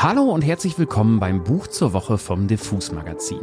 [0.00, 3.40] Hallo und herzlich willkommen beim Buch zur Woche vom Diffus Magazin.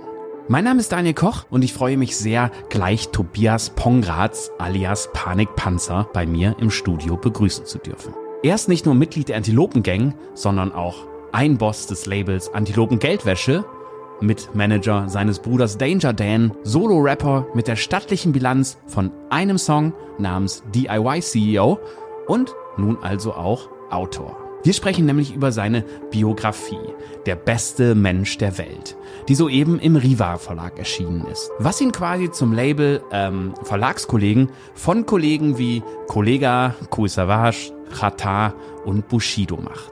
[0.47, 6.07] Mein Name ist Daniel Koch und ich freue mich sehr, gleich Tobias Pongratz alias Panikpanzer
[6.13, 8.13] bei mir im Studio begrüßen zu dürfen.
[8.41, 13.65] Er ist nicht nur Mitglied der Antilopen-Gang, sondern auch ein Boss des Labels Antilopen Geldwäsche,
[14.21, 21.19] Mitmanager seines Bruders Danger Dan, Solo-Rapper mit der stattlichen Bilanz von einem Song namens DIY
[21.19, 21.79] CEO
[22.27, 24.44] und nun also auch Autor.
[24.65, 26.79] Wir sprechen nämlich über seine Biografie,
[27.27, 28.97] Der beste Mensch der Welt,
[29.27, 31.51] die soeben im Riva Verlag erschienen ist.
[31.59, 37.73] Was ihn quasi zum Label ähm, Verlagskollegen von Kollegen wie Kollega, Kool Savage,
[38.85, 39.91] und Bushido macht.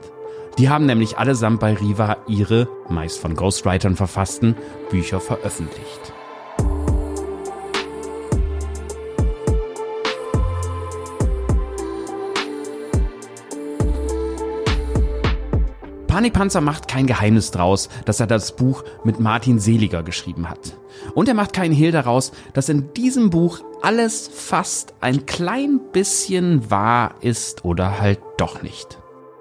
[0.58, 4.56] Die haben nämlich allesamt bei Riva ihre, meist von Ghostwritern verfassten,
[4.90, 6.12] Bücher veröffentlicht.
[16.14, 20.78] Panikpanzer macht kein Geheimnis draus, dass er das Buch mit Martin Seliger geschrieben hat.
[21.16, 26.70] Und er macht keinen Hehl daraus, dass in diesem Buch alles fast ein klein bisschen
[26.70, 28.96] wahr ist oder halt doch nicht.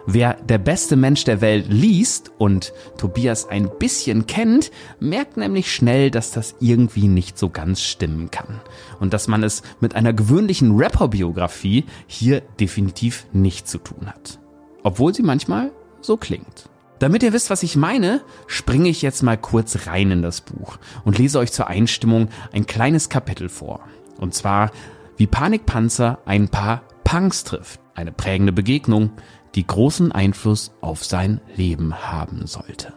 [0.08, 6.10] Wer der beste Mensch der Welt liest und Tobias ein bisschen kennt, merkt nämlich schnell,
[6.10, 8.62] dass das irgendwie nicht so ganz stimmen kann.
[9.00, 14.40] Und dass man es mit einer gewöhnlichen Rapper-Biografie hier definitiv nicht zu tun hat.
[14.82, 15.72] Obwohl sie manchmal
[16.04, 16.70] so klingt.
[17.00, 20.78] Damit ihr wisst, was ich meine, springe ich jetzt mal kurz rein in das Buch
[21.04, 23.82] und lese euch zur Einstimmung ein kleines Kapitel vor.
[24.20, 24.72] Und zwar,
[25.18, 27.80] wie Panikpanzer ein paar Punks trifft.
[27.96, 29.12] Eine prägende Begegnung,
[29.56, 32.94] die großen Einfluss auf sein Leben haben sollte.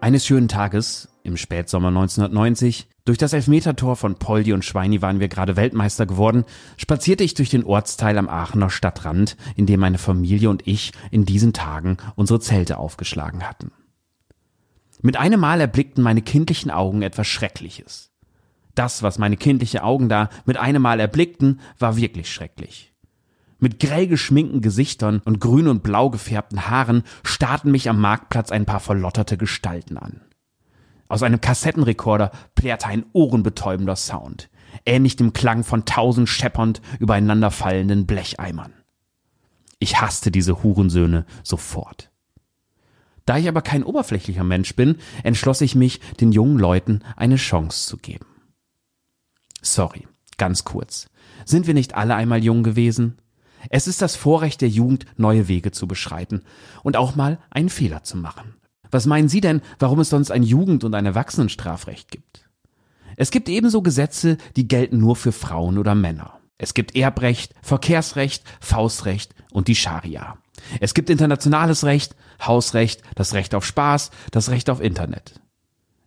[0.00, 5.28] Eines schönen Tages im Spätsommer 1990 durch das Elfmetertor von Poldi und Schweini waren wir
[5.28, 6.44] gerade Weltmeister geworden,
[6.76, 11.24] spazierte ich durch den Ortsteil am Aachener Stadtrand, in dem meine Familie und ich in
[11.24, 13.72] diesen Tagen unsere Zelte aufgeschlagen hatten.
[15.02, 18.10] Mit einem Mal erblickten meine kindlichen Augen etwas Schreckliches.
[18.74, 22.92] Das, was meine kindlichen Augen da mit einem Mal erblickten, war wirklich schrecklich.
[23.58, 28.66] Mit grell geschminkten Gesichtern und grün und blau gefärbten Haaren starrten mich am Marktplatz ein
[28.66, 30.22] paar verlotterte Gestalten an.
[31.14, 34.50] Aus einem Kassettenrekorder plärrte ein ohrenbetäubender Sound,
[34.84, 38.72] ähnlich dem Klang von tausend scheppernd übereinanderfallenden Blecheimern.
[39.78, 42.10] Ich hasste diese Hurensöhne sofort.
[43.26, 47.86] Da ich aber kein oberflächlicher Mensch bin, entschloss ich mich, den jungen Leuten eine Chance
[47.86, 48.26] zu geben.
[49.62, 51.06] Sorry, ganz kurz.
[51.44, 53.20] Sind wir nicht alle einmal jung gewesen?
[53.70, 56.42] Es ist das Vorrecht der Jugend, neue Wege zu beschreiten
[56.82, 58.53] und auch mal einen Fehler zu machen.
[58.94, 62.48] Was meinen Sie denn, warum es sonst ein Jugend- und ein Erwachsenenstrafrecht gibt?
[63.16, 66.38] Es gibt ebenso Gesetze, die gelten nur für Frauen oder Männer.
[66.58, 70.38] Es gibt Erbrecht, Verkehrsrecht, Faustrecht und die Scharia.
[70.78, 75.40] Es gibt internationales Recht, Hausrecht, das Recht auf Spaß, das Recht auf Internet.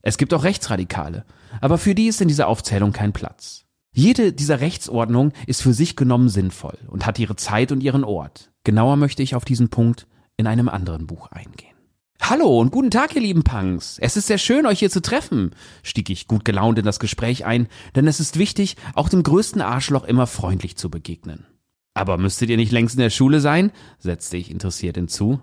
[0.01, 1.25] Es gibt auch Rechtsradikale,
[1.59, 3.65] aber für die ist in dieser Aufzählung kein Platz.
[3.91, 8.49] Jede dieser Rechtsordnungen ist für sich genommen sinnvoll und hat ihre Zeit und ihren Ort.
[8.63, 11.76] Genauer möchte ich auf diesen Punkt in einem anderen Buch eingehen.
[12.21, 13.97] Hallo und guten Tag, ihr lieben Punks.
[13.99, 17.45] Es ist sehr schön, euch hier zu treffen, stieg ich gut gelaunt in das Gespräch
[17.45, 21.45] ein, denn es ist wichtig, auch dem größten Arschloch immer freundlich zu begegnen.
[21.93, 23.71] Aber müsstet ihr nicht längst in der Schule sein?
[23.97, 25.39] setzte ich interessiert hinzu.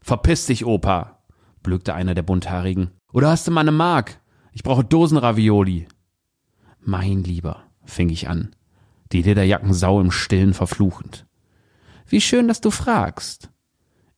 [0.00, 1.18] Verpiss dich, Opa,
[1.62, 2.92] blökte einer der Bunthaarigen.
[3.12, 4.20] Oder hast du mal eine Mark?
[4.52, 5.88] Ich brauche Dosenravioli.
[6.80, 8.54] Mein Lieber, fing ich an,
[9.10, 11.26] die Lederjackensau im Stillen verfluchend.
[12.06, 13.50] Wie schön, dass du fragst.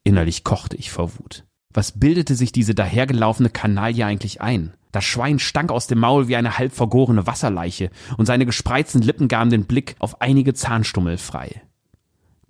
[0.04, 1.45] Innerlich kochte ich vor Wut.
[1.76, 4.72] Was bildete sich diese dahergelaufene Kanaille eigentlich ein?
[4.92, 9.28] Das Schwein stank aus dem Maul wie eine halb vergorene Wasserleiche und seine gespreizten Lippen
[9.28, 11.60] gaben den Blick auf einige Zahnstummel frei.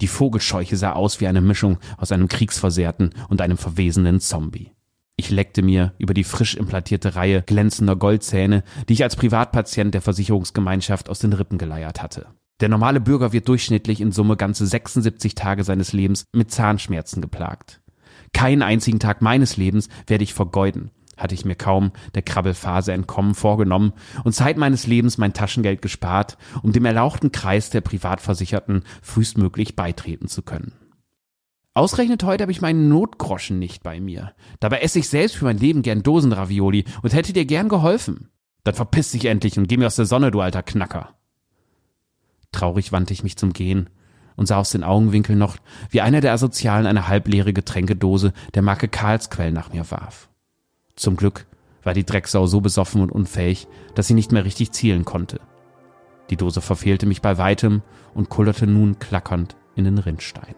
[0.00, 4.70] Die Vogelscheuche sah aus wie eine Mischung aus einem Kriegsversehrten und einem verwesenden Zombie.
[5.16, 10.02] Ich leckte mir über die frisch implantierte Reihe glänzender Goldzähne, die ich als Privatpatient der
[10.02, 12.28] Versicherungsgemeinschaft aus den Rippen geleiert hatte.
[12.60, 17.80] Der normale Bürger wird durchschnittlich in Summe ganze 76 Tage seines Lebens mit Zahnschmerzen geplagt.
[18.36, 23.34] Keinen einzigen Tag meines Lebens werde ich vergeuden, hatte ich mir kaum der Krabbelphase entkommen
[23.34, 23.94] vorgenommen
[24.24, 30.28] und Zeit meines Lebens mein Taschengeld gespart, um dem erlauchten Kreis der Privatversicherten frühestmöglich beitreten
[30.28, 30.74] zu können.
[31.72, 34.34] Ausgerechnet heute habe ich meinen Notgroschen nicht bei mir.
[34.60, 38.28] Dabei esse ich selbst für mein Leben gern Dosenravioli und hätte dir gern geholfen.
[38.64, 41.14] Dann verpiss dich endlich und geh mir aus der Sonne, du alter Knacker.
[42.52, 43.88] Traurig wandte ich mich zum Gehen
[44.36, 45.56] und sah aus den Augenwinkeln noch,
[45.90, 50.28] wie einer der Asozialen eine halbleere Getränkedose der Marke Karlsquell nach mir warf.
[50.94, 51.46] Zum Glück
[51.82, 55.40] war die Drecksau so besoffen und unfähig, dass sie nicht mehr richtig zielen konnte.
[56.30, 57.82] Die Dose verfehlte mich bei weitem
[58.14, 60.54] und kullerte nun klackernd in den Rinnstein.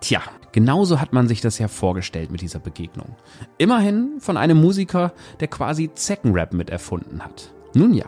[0.00, 0.20] Tja,
[0.52, 3.16] genauso hat man sich das ja vorgestellt mit dieser Begegnung.
[3.56, 7.54] Immerhin von einem Musiker, der quasi Zeckenrap mit erfunden hat.
[7.74, 8.06] Nun ja.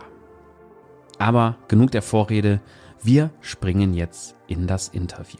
[1.19, 2.61] Aber genug der Vorrede,
[3.03, 5.39] wir springen jetzt in das Interview.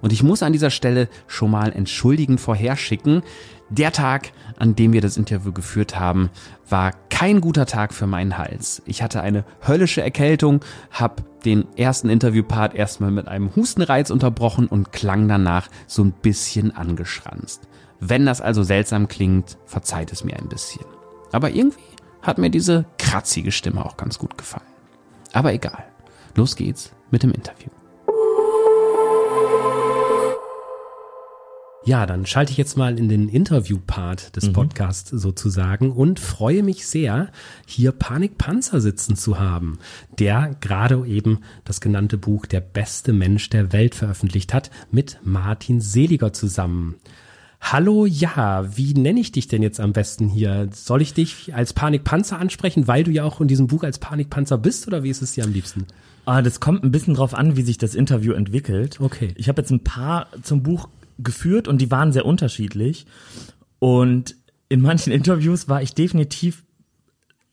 [0.00, 3.22] Und ich muss an dieser Stelle schon mal entschuldigend vorherschicken,
[3.70, 6.30] der Tag, an dem wir das Interview geführt haben,
[6.68, 8.82] war kein guter Tag für meinen Hals.
[8.84, 10.60] Ich hatte eine höllische Erkältung,
[10.90, 16.74] habe den ersten Interviewpart erstmal mit einem Hustenreiz unterbrochen und klang danach so ein bisschen
[16.76, 17.62] angeschranzt.
[18.00, 20.84] Wenn das also seltsam klingt, verzeiht es mir ein bisschen.
[21.32, 21.80] Aber irgendwie
[22.22, 24.73] hat mir diese kratzige Stimme auch ganz gut gefallen.
[25.34, 25.84] Aber egal.
[26.36, 27.68] Los geht's mit dem Interview.
[31.86, 34.52] Ja, dann schalte ich jetzt mal in den Interview-Part des mhm.
[34.54, 37.30] Podcasts sozusagen und freue mich sehr,
[37.66, 39.78] hier Panikpanzer sitzen zu haben,
[40.18, 45.82] der gerade eben das genannte Buch Der beste Mensch der Welt veröffentlicht hat, mit Martin
[45.82, 46.94] Seliger zusammen.
[47.66, 50.68] Hallo, ja, wie nenne ich dich denn jetzt am besten hier?
[50.70, 54.58] Soll ich dich als Panikpanzer ansprechen, weil du ja auch in diesem Buch als Panikpanzer
[54.58, 55.86] bist oder wie ist es dir am liebsten?
[56.26, 59.00] Ah, das kommt ein bisschen drauf an, wie sich das Interview entwickelt.
[59.00, 59.32] Okay.
[59.36, 63.06] Ich habe jetzt ein paar zum Buch geführt und die waren sehr unterschiedlich.
[63.78, 64.36] Und
[64.68, 66.64] in manchen Interviews war ich definitiv,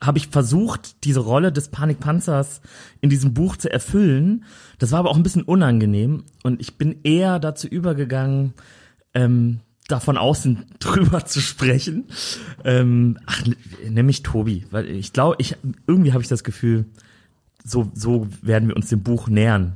[0.04, 2.60] habe ich versucht, diese Rolle des Panikpanzers
[3.00, 4.44] in diesem Buch zu erfüllen.
[4.78, 8.54] Das war aber auch ein bisschen unangenehm und ich bin eher dazu übergegangen,
[9.14, 12.06] ähm, davon außen drüber zu sprechen.
[12.64, 13.44] Ähm, ach,
[14.04, 15.56] mich Tobi, weil ich glaube, ich
[15.88, 16.86] irgendwie habe ich das Gefühl,
[17.64, 19.76] so so werden wir uns dem Buch nähern.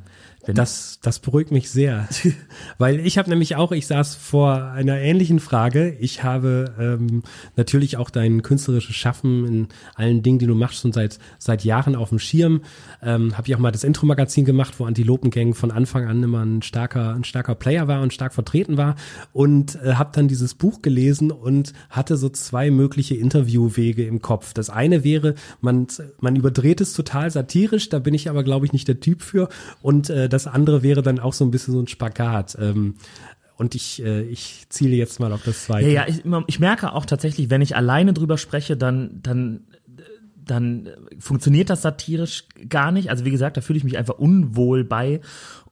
[0.54, 2.08] Das, das beruhigt mich sehr,
[2.78, 5.96] weil ich habe nämlich auch, ich saß vor einer ähnlichen Frage.
[6.00, 7.24] Ich habe ähm,
[7.56, 11.96] natürlich auch dein künstlerisches Schaffen in allen Dingen, die du machst, schon seit seit Jahren
[11.96, 12.62] auf dem Schirm.
[13.02, 16.62] Ähm, habe ich auch mal das Intro-Magazin gemacht, wo Antilopengang von Anfang an immer ein
[16.62, 18.96] starker ein starker Player war und stark vertreten war
[19.34, 24.54] und äh, habe dann dieses Buch gelesen und hatte so zwei mögliche Interviewwege im Kopf.
[24.54, 25.88] Das eine wäre, man
[26.20, 29.50] man überdreht es total satirisch, da bin ich aber glaube ich nicht der Typ für
[29.82, 32.58] und äh, das andere wäre dann auch so ein bisschen so ein Spagat.
[32.60, 32.96] Ähm,
[33.58, 35.88] und ich, äh, ich ziele jetzt mal auf das zweite.
[35.88, 39.62] Ja, ja, ich, ich merke auch tatsächlich, wenn ich alleine drüber spreche, dann, dann,
[40.44, 40.90] dann
[41.20, 43.10] funktioniert das satirisch gar nicht.
[43.10, 45.22] Also wie gesagt, da fühle ich mich einfach unwohl bei.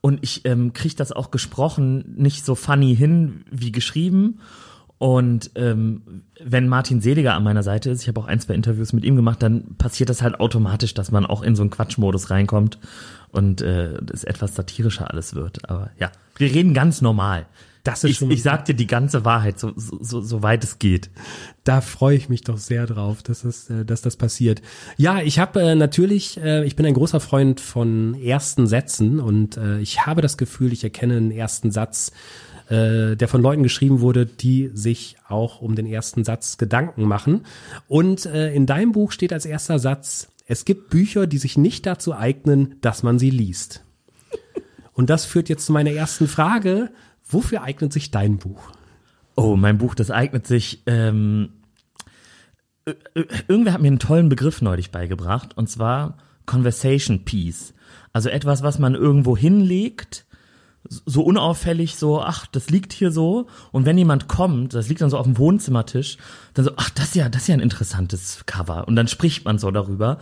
[0.00, 4.40] Und ich ähm, kriege das auch gesprochen nicht so funny hin wie geschrieben.
[5.04, 8.94] Und ähm, wenn Martin Seliger an meiner Seite ist, ich habe auch ein, zwei Interviews
[8.94, 12.30] mit ihm gemacht, dann passiert das halt automatisch, dass man auch in so einen Quatschmodus
[12.30, 12.78] reinkommt
[13.30, 15.68] und äh, es etwas satirischer alles wird.
[15.68, 17.44] Aber ja, wir reden ganz normal.
[17.82, 20.78] Das ist ich, schon ich sag dir die ganze Wahrheit, so, so, so weit es
[20.78, 21.10] geht.
[21.64, 24.62] Da freue ich mich doch sehr drauf, dass, es, äh, dass das passiert.
[24.96, 29.58] Ja, ich habe äh, natürlich, äh, ich bin ein großer Freund von ersten Sätzen und
[29.58, 32.10] äh, ich habe das Gefühl, ich erkenne einen ersten Satz,
[32.68, 37.46] äh, der von Leuten geschrieben wurde, die sich auch um den ersten Satz Gedanken machen.
[37.88, 41.86] Und äh, in deinem Buch steht als erster Satz, es gibt Bücher, die sich nicht
[41.86, 43.82] dazu eignen, dass man sie liest.
[44.92, 46.90] Und das führt jetzt zu meiner ersten Frage.
[47.26, 48.72] Wofür eignet sich dein Buch?
[49.34, 50.82] Oh, mein Buch, das eignet sich.
[50.86, 51.50] Ähm,
[53.48, 57.74] irgendwer hat mir einen tollen Begriff neulich beigebracht, und zwar Conversation Piece.
[58.12, 60.26] Also etwas, was man irgendwo hinlegt,
[60.88, 63.46] so unauffällig, so, ach, das liegt hier so.
[63.72, 66.18] Und wenn jemand kommt, das liegt dann so auf dem Wohnzimmertisch,
[66.52, 68.86] dann so, ach, das ist ja, das ist ja ein interessantes Cover.
[68.86, 70.18] Und dann spricht man so darüber.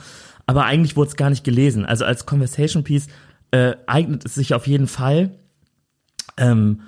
[0.47, 1.85] Aber eigentlich wurde es gar nicht gelesen.
[1.85, 3.09] Also als Conversation Piece
[3.51, 5.31] äh, eignet es sich auf jeden Fall.
[6.37, 6.83] Ähm,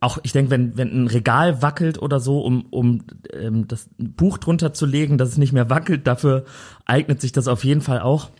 [0.00, 4.38] auch ich denke, wenn, wenn ein Regal wackelt oder so, um, um ähm, das Buch
[4.38, 6.44] drunter zu legen, dass es nicht mehr wackelt, dafür
[6.86, 8.30] eignet sich das auf jeden Fall auch.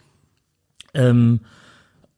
[0.94, 1.40] Ähm,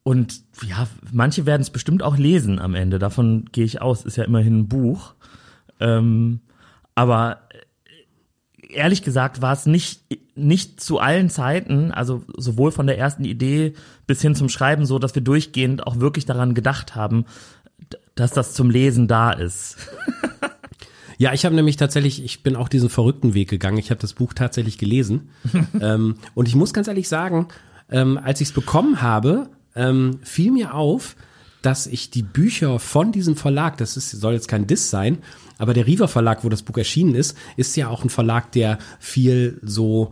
[0.05, 2.99] und ja, manche werden es bestimmt auch lesen am Ende.
[2.99, 4.05] Davon gehe ich aus.
[4.05, 5.15] Ist ja immerhin ein Buch.
[5.79, 6.41] Ähm,
[6.95, 10.03] aber äh, ehrlich gesagt war es nicht,
[10.35, 13.75] nicht zu allen Zeiten, also sowohl von der ersten Idee
[14.07, 17.25] bis hin zum Schreiben so, dass wir durchgehend auch wirklich daran gedacht haben,
[18.15, 19.77] dass das zum Lesen da ist.
[21.19, 23.79] Ja, ich habe nämlich tatsächlich, ich bin auch diesen verrückten Weg gegangen.
[23.79, 25.31] Ich habe das Buch tatsächlich gelesen.
[25.81, 27.47] ähm, und ich muss ganz ehrlich sagen,
[27.93, 31.17] ähm, als ich es bekommen habe, ähm, fiel mir auf,
[31.63, 35.19] dass ich die Bücher von diesem Verlag, das ist, soll jetzt kein Diss sein,
[35.59, 38.79] aber der Riva Verlag, wo das Buch erschienen ist, ist ja auch ein Verlag, der
[38.99, 40.11] viel so,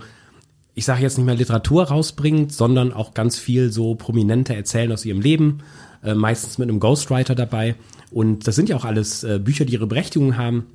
[0.74, 5.04] ich sage jetzt nicht mehr Literatur rausbringt, sondern auch ganz viel so prominente Erzählen aus
[5.04, 5.58] ihrem Leben,
[6.04, 7.74] äh, meistens mit einem Ghostwriter dabei.
[8.12, 10.66] Und das sind ja auch alles äh, Bücher, die ihre Berechtigung haben.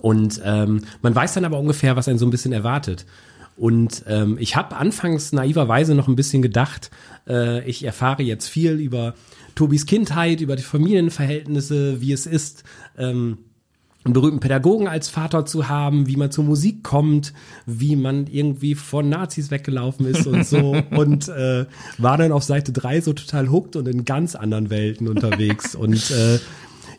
[0.00, 3.04] Und ähm, man weiß dann aber ungefähr, was einen so ein bisschen erwartet.
[3.60, 6.90] Und ähm, ich habe anfangs naiverweise noch ein bisschen gedacht,
[7.28, 9.12] äh, ich erfahre jetzt viel über
[9.54, 12.64] Tobis Kindheit, über die Familienverhältnisse, wie es ist,
[12.96, 13.36] ähm,
[14.02, 17.34] einen berühmten Pädagogen als Vater zu haben, wie man zur Musik kommt,
[17.66, 20.82] wie man irgendwie von Nazis weggelaufen ist und so.
[20.90, 21.66] Und äh,
[21.98, 25.74] war dann auf Seite drei so total hooked und in ganz anderen Welten unterwegs.
[25.74, 26.38] Und äh,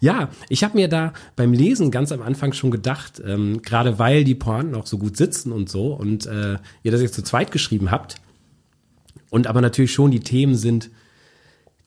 [0.02, 4.24] ja, ich habe mir da beim Lesen ganz am Anfang schon gedacht, ähm, gerade weil
[4.24, 7.52] die Pointen auch so gut sitzen und so und äh, ihr das jetzt zu zweit
[7.52, 8.16] geschrieben habt
[9.30, 10.90] und aber natürlich schon die Themen sind,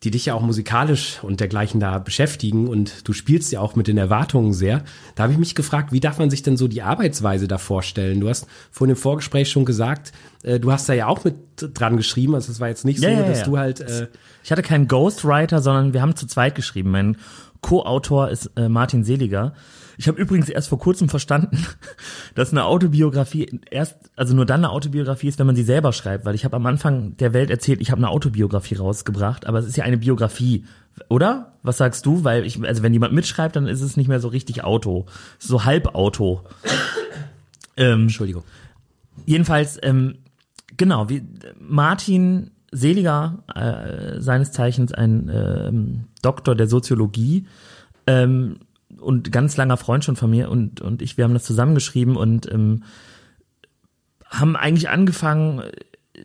[0.03, 3.87] die dich ja auch musikalisch und dergleichen da beschäftigen und du spielst ja auch mit
[3.87, 4.83] den Erwartungen sehr.
[5.15, 8.19] Da habe ich mich gefragt, wie darf man sich denn so die Arbeitsweise da vorstellen?
[8.19, 10.11] Du hast vor dem Vorgespräch schon gesagt,
[10.43, 13.07] äh, du hast da ja auch mit dran geschrieben, also es war jetzt nicht so,
[13.07, 13.45] Ja, ja, dass ja.
[13.45, 14.07] du halt äh,
[14.43, 16.91] Ich hatte keinen Ghostwriter, sondern wir haben zu zweit geschrieben.
[16.91, 17.17] Mein
[17.65, 19.55] Co-Autor ist äh, Martin Seliger.
[19.97, 21.65] Ich habe übrigens erst vor kurzem verstanden,
[22.35, 26.25] dass eine Autobiografie erst, also nur dann eine Autobiografie ist, wenn man sie selber schreibt,
[26.25, 29.65] weil ich habe am Anfang der Welt erzählt, ich habe eine Autobiografie rausgebracht, aber es
[29.65, 30.65] ist ja eine Biografie,
[31.09, 31.53] oder?
[31.63, 32.23] Was sagst du?
[32.23, 35.07] Weil ich, also wenn jemand mitschreibt, dann ist es nicht mehr so richtig Auto,
[35.39, 36.41] so halb Auto.
[37.77, 38.43] ähm, Entschuldigung.
[39.25, 40.19] Jedenfalls, ähm,
[40.77, 41.23] genau, wie
[41.59, 47.45] Martin Seliger, äh, seines Zeichens ein ähm, Doktor der Soziologie
[48.07, 48.57] ähm,
[48.99, 52.51] und ganz langer Freund schon von mir und, und ich, wir haben das zusammengeschrieben und
[52.51, 52.83] ähm,
[54.29, 55.63] haben eigentlich angefangen,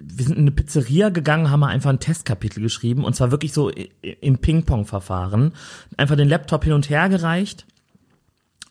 [0.01, 3.71] wir sind in eine Pizzeria gegangen, haben einfach ein Testkapitel geschrieben und zwar wirklich so
[3.71, 5.53] im Ping-Pong-Verfahren.
[5.97, 7.67] Einfach den Laptop hin und her gereicht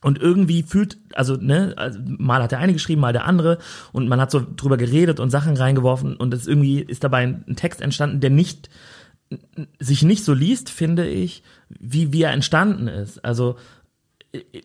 [0.01, 3.57] und irgendwie fühlt, also, ne, also mal hat der eine geschrieben, mal der andere
[3.91, 7.55] und man hat so drüber geredet und Sachen reingeworfen und es irgendwie ist dabei ein,
[7.55, 8.69] Text entstanden, der nicht,
[9.79, 11.43] sich nicht so liest, finde ich,
[11.79, 13.23] wie, wie er entstanden ist.
[13.23, 13.57] Also,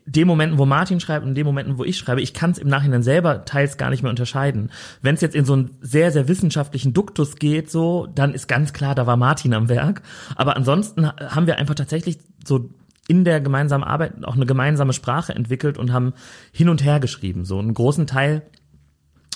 [0.04, 2.68] dem Momenten, wo Martin schreibt und dem Momenten, wo ich schreibe, ich kann es im
[2.68, 4.70] Nachhinein selber teils gar nicht mehr unterscheiden.
[5.00, 8.74] Wenn es jetzt in so einen sehr, sehr wissenschaftlichen Duktus geht, so, dann ist ganz
[8.74, 10.02] klar, da war Martin am Werk.
[10.36, 12.70] Aber ansonsten ha- haben wir einfach tatsächlich so
[13.08, 16.14] in der gemeinsamen Arbeit auch eine gemeinsame Sprache entwickelt und haben
[16.52, 17.44] hin und her geschrieben.
[17.44, 18.42] So einen großen Teil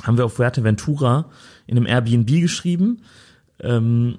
[0.02, 1.30] haben wir auf Fuerteventura
[1.66, 3.02] in einem Airbnb geschrieben.
[3.60, 4.18] Ähm,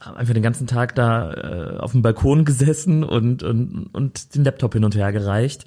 [0.00, 4.44] haben einfach den ganzen Tag da äh, auf dem Balkon gesessen und, und, und den
[4.44, 5.64] Laptop hin und her gereicht.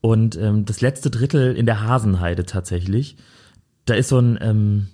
[0.00, 3.16] Und ähm, das letzte Drittel in der Hasenheide tatsächlich.
[3.86, 4.88] Da ist so ein, ähm,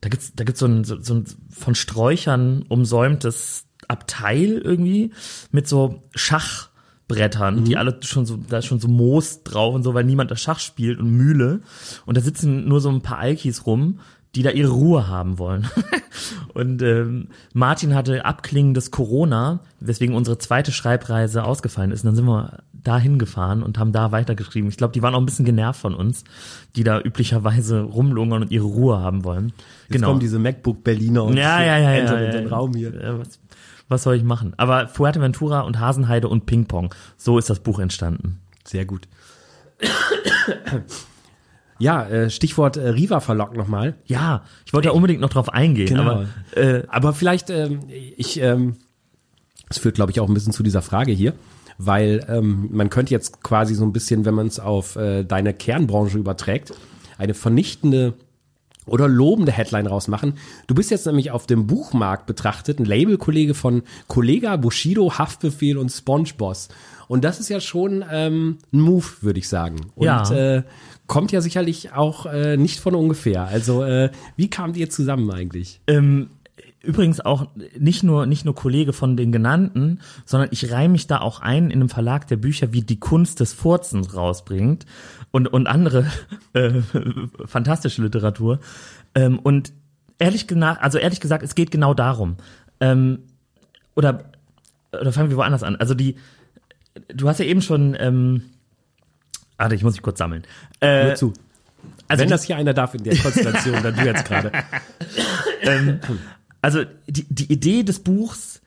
[0.00, 5.12] da gibt's, da gibt's so ein, so, so ein von Sträuchern umsäumtes Abteil irgendwie
[5.50, 6.02] mit so
[7.12, 10.30] Schachbrettern, die alle schon so, da ist schon so Moos drauf und so, weil niemand
[10.30, 11.60] das Schach spielt und Mühle.
[12.06, 14.00] Und da sitzen nur so ein paar Alkis rum,
[14.34, 15.68] die da ihre Ruhe haben wollen.
[16.54, 22.02] und ähm, Martin hatte abklingendes Corona, weswegen unsere zweite Schreibreise ausgefallen ist.
[22.02, 24.68] Und dann sind wir da hingefahren und haben da weitergeschrieben.
[24.68, 26.24] Ich glaube, die waren auch ein bisschen genervt von uns,
[26.76, 29.52] die da üblicherweise rumlungern und ihre Ruhe haben wollen.
[29.88, 32.56] Jetzt kommen diese MacBook Berliner und Ja, ja, ja, ja, entern ja, in den ja.
[32.56, 32.94] Raum hier.
[32.94, 33.38] Ja, was,
[33.92, 34.54] was soll ich machen?
[34.56, 36.92] Aber Fuerteventura und Hasenheide und Ping-Pong.
[37.16, 38.40] So ist das Buch entstanden.
[38.64, 39.06] Sehr gut.
[41.78, 43.94] Ja, äh, Stichwort äh, Riva Verlag nochmal.
[44.06, 46.02] Ja, ich wollte da unbedingt noch drauf eingehen, Genau.
[46.02, 47.80] aber äh, Aber vielleicht, ähm,
[48.16, 48.76] ich, ähm,
[49.68, 51.32] das führt, glaube ich, auch ein bisschen zu dieser Frage hier,
[51.78, 55.54] weil ähm, man könnte jetzt quasi so ein bisschen, wenn man es auf äh, deine
[55.54, 56.72] Kernbranche überträgt,
[57.18, 58.14] eine vernichtende
[58.86, 60.34] oder lobende Headline rausmachen.
[60.66, 65.90] Du bist jetzt nämlich auf dem Buchmarkt betrachtet, ein Labelkollege von Kollega, Bushido, Haftbefehl und
[65.90, 66.68] Spongeboss.
[67.08, 69.76] Und das ist ja schon ähm, ein Move, würde ich sagen.
[69.94, 70.30] Und Ja.
[70.32, 70.62] äh,
[71.06, 73.44] kommt ja sicherlich auch äh, nicht von ungefähr.
[73.44, 75.80] Also äh, wie kamt ihr zusammen eigentlich?
[75.86, 76.30] Ähm,
[76.82, 77.46] übrigens auch
[77.78, 81.66] nicht nur nicht nur Kollege von den genannten, sondern ich reihe mich da auch ein
[81.70, 84.86] in einem Verlag, der Bücher wie Die Kunst des Furzens rausbringt
[85.30, 86.06] und und andere
[86.52, 86.80] äh,
[87.44, 88.58] fantastische Literatur.
[89.14, 89.72] Ähm, und
[90.18, 92.36] ehrlich gesagt, also ehrlich gesagt, es geht genau darum.
[92.80, 93.20] Ähm,
[93.94, 94.24] oder
[94.92, 95.76] oder fangen wir woanders an.
[95.76, 96.16] Also die,
[97.08, 97.96] du hast ja eben schon.
[97.98, 98.42] Ähm,
[99.56, 100.42] Warte, ich muss mich kurz sammeln.
[100.80, 101.32] Äh, zu.
[102.08, 104.50] also Wenn das hier einer darf in der Konstellation, dann du jetzt gerade.
[106.62, 108.62] Also die, die Idee des Buchs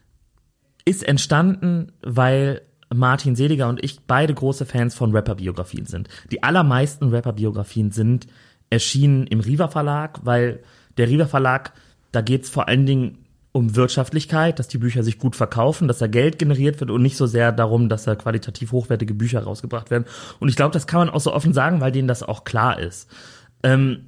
[0.85, 2.61] ist entstanden, weil
[2.93, 6.09] Martin Seliger und ich beide große Fans von Rapper-Biografien sind.
[6.31, 8.27] Die allermeisten Rapper-Biografien sind
[8.69, 10.61] erschienen im Riva Verlag, weil
[10.97, 11.73] der Riva Verlag,
[12.11, 13.17] da geht's vor allen Dingen
[13.51, 17.15] um Wirtschaftlichkeit, dass die Bücher sich gut verkaufen, dass da Geld generiert wird und nicht
[17.15, 20.05] so sehr darum, dass da qualitativ hochwertige Bücher rausgebracht werden.
[20.39, 22.79] Und ich glaube, das kann man auch so offen sagen, weil denen das auch klar
[22.79, 23.09] ist.
[23.63, 24.07] Ähm,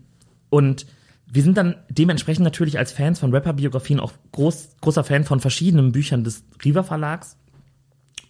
[0.49, 0.85] und
[1.31, 5.91] wir sind dann dementsprechend natürlich als Fans von Rapper-Biografien auch groß, großer Fan von verschiedenen
[5.91, 7.37] Büchern des Riva Verlags.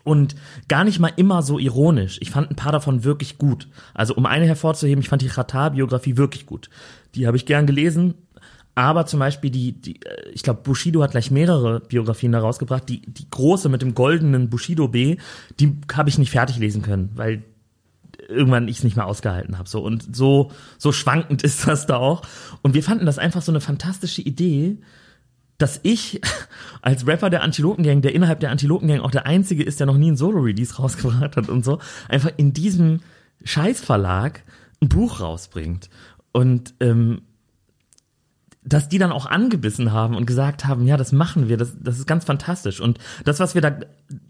[0.04, 0.36] und
[0.70, 2.18] gar nicht mal immer so ironisch.
[2.22, 3.68] Ich fand ein paar davon wirklich gut.
[3.94, 6.70] Also um eine hervorzuheben, ich fand die Chata-Biografie wirklich gut.
[7.14, 8.14] Die habe ich gern gelesen.
[8.74, 12.88] Aber zum Beispiel die, die äh, ich glaube, Bushido hat gleich mehrere Biografien da rausgebracht.
[12.88, 15.18] Die, die große mit dem goldenen Bushido B,
[15.60, 17.44] die habe ich nicht fertig lesen können, weil
[18.28, 19.70] irgendwann ich es nicht mehr ausgehalten habe.
[19.70, 22.22] So und so so schwankend ist das da auch.
[22.62, 24.78] Und wir fanden das einfach so eine fantastische Idee,
[25.58, 26.22] dass ich
[26.82, 30.12] als Rapper der Antilopengang, der innerhalb der Antilopengang auch der einzige ist, der noch nie
[30.12, 31.80] ein Solo-Release rausgebracht hat und so,
[32.10, 33.02] einfach in diesem
[33.44, 34.44] Scheißverlag
[34.82, 35.90] ein Buch rausbringt.
[36.32, 37.22] Und ähm,
[38.68, 41.98] dass die dann auch angebissen haben und gesagt haben, ja, das machen wir, das, das
[41.98, 42.82] ist ganz fantastisch.
[42.82, 43.78] Und das, was wir da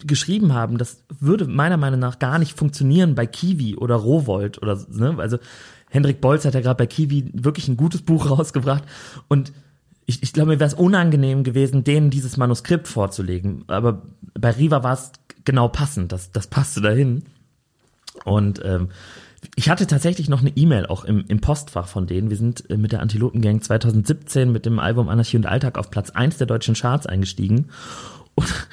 [0.05, 4.79] geschrieben haben, das würde meiner Meinung nach gar nicht funktionieren bei Kiwi oder Rowold oder,
[4.89, 5.39] ne, also
[5.89, 8.83] Hendrik Bolz hat ja gerade bei Kiwi wirklich ein gutes Buch rausgebracht
[9.27, 9.53] und
[10.05, 13.65] ich, ich glaube, mir wäre es unangenehm gewesen, denen dieses Manuskript vorzulegen.
[13.67, 14.03] Aber
[14.39, 15.11] bei Riva war es
[15.43, 17.23] genau passend, das, das passte dahin.
[18.23, 18.87] Und ähm,
[19.55, 22.29] ich hatte tatsächlich noch eine E-Mail auch im, im Postfach von denen.
[22.29, 26.09] Wir sind äh, mit der Antilopengang 2017 mit dem Album Anarchie und Alltag auf Platz
[26.11, 27.69] eins der deutschen Charts eingestiegen.
[28.35, 28.67] Und,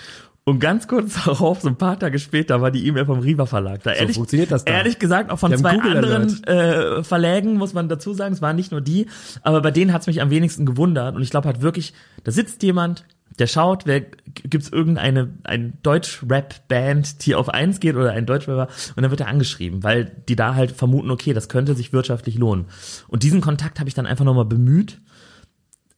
[0.45, 3.83] und ganz kurz darauf, so ein paar Tage später, war die E-Mail vom Riva Verlag.
[3.83, 4.73] Da So ehrlich, funktioniert das da.
[4.73, 8.33] Ehrlich gesagt, auch von zwei anderen äh, Verlägen, muss man dazu sagen.
[8.33, 9.07] Es waren nicht nur die,
[9.43, 11.15] aber bei denen hat es mich am wenigsten gewundert.
[11.15, 11.93] Und ich glaube halt wirklich,
[12.25, 13.05] da sitzt jemand,
[13.39, 19.03] der schaut, wer gibt's irgendeine ein Deutsch-Rap-Band, die auf eins geht oder ein Deutschrapper und
[19.03, 22.67] dann wird er angeschrieben, weil die da halt vermuten, okay, das könnte sich wirtschaftlich lohnen.
[23.09, 25.01] Und diesen Kontakt habe ich dann einfach nochmal bemüht,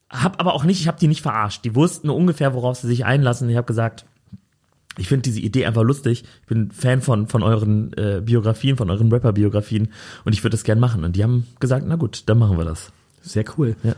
[0.08, 1.64] hab aber auch nicht, ich habe die nicht verarscht.
[1.64, 3.50] Die wussten ungefähr, worauf sie sich einlassen.
[3.50, 4.06] Ich habe gesagt,
[4.98, 6.24] ich finde diese Idee einfach lustig.
[6.42, 9.92] Ich bin Fan von von euren äh, Biografien, von euren Rapper-Biografien
[10.24, 11.04] und ich würde das gern machen.
[11.04, 12.92] Und die haben gesagt, na gut, dann machen wir das.
[13.20, 13.76] Sehr cool.
[13.82, 13.94] Ja.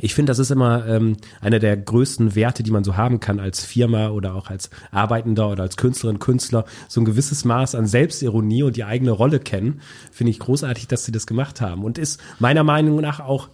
[0.00, 3.40] Ich finde, das ist immer ähm, einer der größten Werte, die man so haben kann
[3.40, 6.64] als Firma oder auch als Arbeitender oder als Künstlerin, Künstler.
[6.88, 9.80] So ein gewisses Maß an Selbstironie und die eigene Rolle kennen.
[10.10, 11.84] Finde ich großartig, dass sie das gemacht haben.
[11.84, 13.48] Und ist meiner Meinung nach auch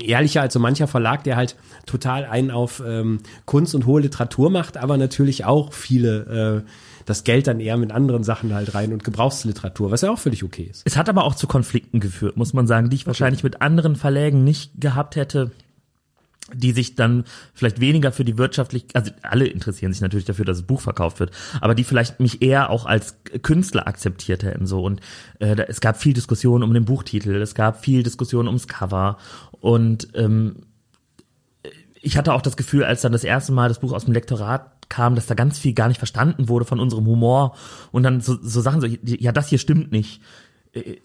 [0.00, 1.56] ehrlicher als so mancher Verlag, der halt
[1.86, 6.70] total einen auf ähm, Kunst und hohe Literatur macht, aber natürlich auch viele äh,
[7.04, 10.42] das Geld dann eher mit anderen Sachen halt rein und Gebrauchsliteratur, was ja auch völlig
[10.44, 10.82] okay ist.
[10.84, 13.96] Es hat aber auch zu Konflikten geführt, muss man sagen, die ich wahrscheinlich mit anderen
[13.96, 15.50] Verlägen nicht gehabt hätte,
[16.52, 20.58] die sich dann vielleicht weniger für die wirtschaftlich, also alle interessieren sich natürlich dafür, dass
[20.58, 24.84] das Buch verkauft wird, aber die vielleicht mich eher auch als Künstler akzeptiert hätten so
[24.84, 25.00] und
[25.38, 29.16] äh, da, es gab viel Diskussion um den Buchtitel, es gab viel Diskussion ums Cover
[29.60, 30.66] und ähm,
[32.02, 34.73] ich hatte auch das Gefühl, als dann das erste Mal das Buch aus dem Lektorat
[34.94, 37.56] kam, dass da ganz viel gar nicht verstanden wurde von unserem Humor
[37.90, 40.20] und dann so, so Sachen so, ja, das hier stimmt nicht.
[40.72, 40.96] Äh,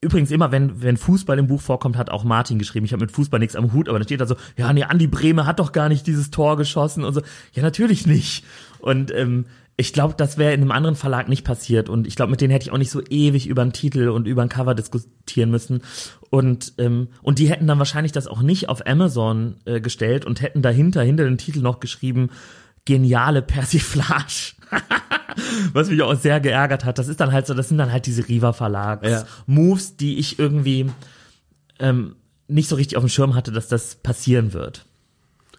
[0.00, 3.10] Übrigens immer, wenn, wenn Fußball im Buch vorkommt, hat auch Martin geschrieben, ich habe mit
[3.10, 5.72] Fußball nichts am Hut, aber dann steht da so, ja, nee, Andi Brehme hat doch
[5.72, 7.22] gar nicht dieses Tor geschossen und so.
[7.52, 8.44] Ja, natürlich nicht.
[8.78, 9.46] Und ähm,
[9.76, 12.52] ich glaube, das wäre in einem anderen Verlag nicht passiert und ich glaube, mit denen
[12.52, 15.82] hätte ich auch nicht so ewig über einen Titel und über ein Cover diskutieren müssen
[16.30, 20.42] und ähm, und die hätten dann wahrscheinlich das auch nicht auf Amazon äh, gestellt und
[20.42, 22.30] hätten dahinter hinter den Titel noch geschrieben
[22.88, 24.54] geniale Persiflage.
[25.72, 26.98] Was mich auch sehr geärgert hat.
[26.98, 29.24] Das ist dann halt so, das sind dann halt diese Riva Verlags Ja.
[29.46, 30.90] Moves, die ich irgendwie
[31.78, 32.16] ähm,
[32.48, 34.86] nicht so richtig auf dem Schirm hatte, dass das passieren wird.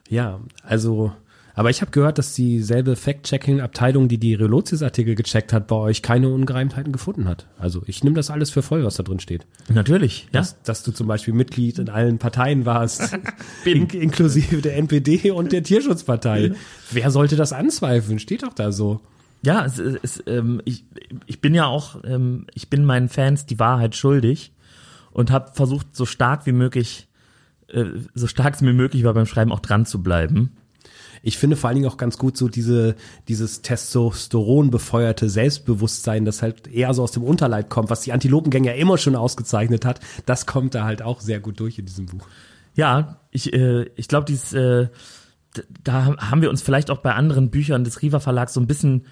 [0.09, 1.13] Ja, also,
[1.59, 6.29] aber ich habe gehört, dass dieselbe Fact-Checking-Abteilung, die die Relotius-Artikel gecheckt hat, bei euch keine
[6.29, 7.47] Ungereimtheiten gefunden hat.
[7.57, 9.45] Also ich nehme das alles für voll, was da drin steht.
[9.67, 10.39] Natürlich, ja.
[10.39, 13.13] Dass, dass du zum Beispiel Mitglied in allen Parteien warst,
[13.65, 16.53] in, inklusive der NPD und der Tierschutzpartei.
[16.91, 18.19] Wer sollte das anzweifeln?
[18.19, 19.01] Steht doch da so.
[19.41, 20.85] Ja, es, es, ähm, ich,
[21.25, 24.53] ich bin ja auch, ähm, ich bin meinen Fans die Wahrheit schuldig
[25.11, 27.09] und habe versucht, so stark wie möglich,
[27.67, 30.53] äh, so stark es mir möglich war beim Schreiben auch dran zu bleiben.
[31.21, 32.95] Ich finde vor allen Dingen auch ganz gut so diese,
[33.27, 38.63] dieses Testosteron befeuerte Selbstbewusstsein, das halt eher so aus dem Unterleib kommt, was die Antilopengang
[38.63, 39.99] ja immer schon ausgezeichnet hat.
[40.25, 42.27] Das kommt da halt auch sehr gut durch in diesem Buch.
[42.75, 44.87] Ja, ich, äh, ich glaube, dies, äh,
[45.83, 49.05] da haben wir uns vielleicht auch bei anderen Büchern des Riva Verlags so ein bisschen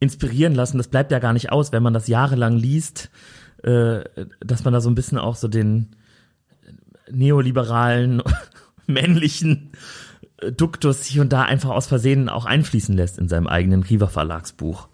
[0.00, 0.78] inspirieren lassen.
[0.78, 3.10] Das bleibt ja gar nicht aus, wenn man das jahrelang liest,
[3.62, 4.00] äh,
[4.40, 5.94] dass man da so ein bisschen auch so den
[7.10, 8.22] neoliberalen,
[8.86, 9.72] männlichen
[10.50, 14.88] Duktus hier und da einfach aus Versehen auch einfließen lässt in seinem eigenen Riva Verlagsbuch.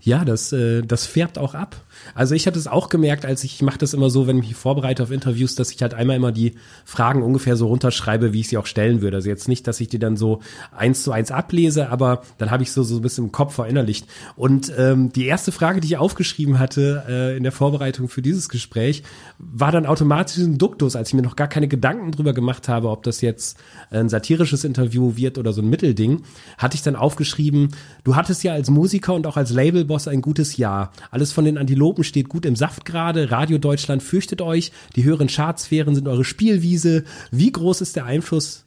[0.00, 1.76] Ja, das, äh, das färbt auch ab.
[2.14, 4.48] Also ich hatte es auch gemerkt, als ich, ich mache das immer so, wenn ich
[4.48, 8.40] mich vorbereite auf Interviews, dass ich halt einmal immer die Fragen ungefähr so runterschreibe, wie
[8.40, 9.18] ich sie auch stellen würde.
[9.18, 10.40] Also jetzt nicht, dass ich die dann so
[10.76, 14.06] eins zu eins ablese, aber dann habe ich so, so ein bisschen im Kopf verinnerlicht.
[14.36, 18.48] Und ähm, die erste Frage, die ich aufgeschrieben hatte äh, in der Vorbereitung für dieses
[18.48, 19.02] Gespräch,
[19.38, 22.90] war dann automatisch ein Duktus, als ich mir noch gar keine Gedanken drüber gemacht habe,
[22.90, 23.58] ob das jetzt
[23.90, 26.22] ein satirisches Interview wird oder so ein Mittelding,
[26.58, 27.68] hatte ich dann aufgeschrieben,
[28.04, 30.92] du hattest ja als Musiker und auch als Labelboss ein gutes Jahr.
[31.10, 33.30] Alles von den Antilopen steht gut im Saft gerade.
[33.30, 34.72] Radio Deutschland fürchtet euch.
[34.96, 37.04] Die höheren Chartsphären sind eure Spielwiese.
[37.30, 38.64] Wie groß ist der Einfluss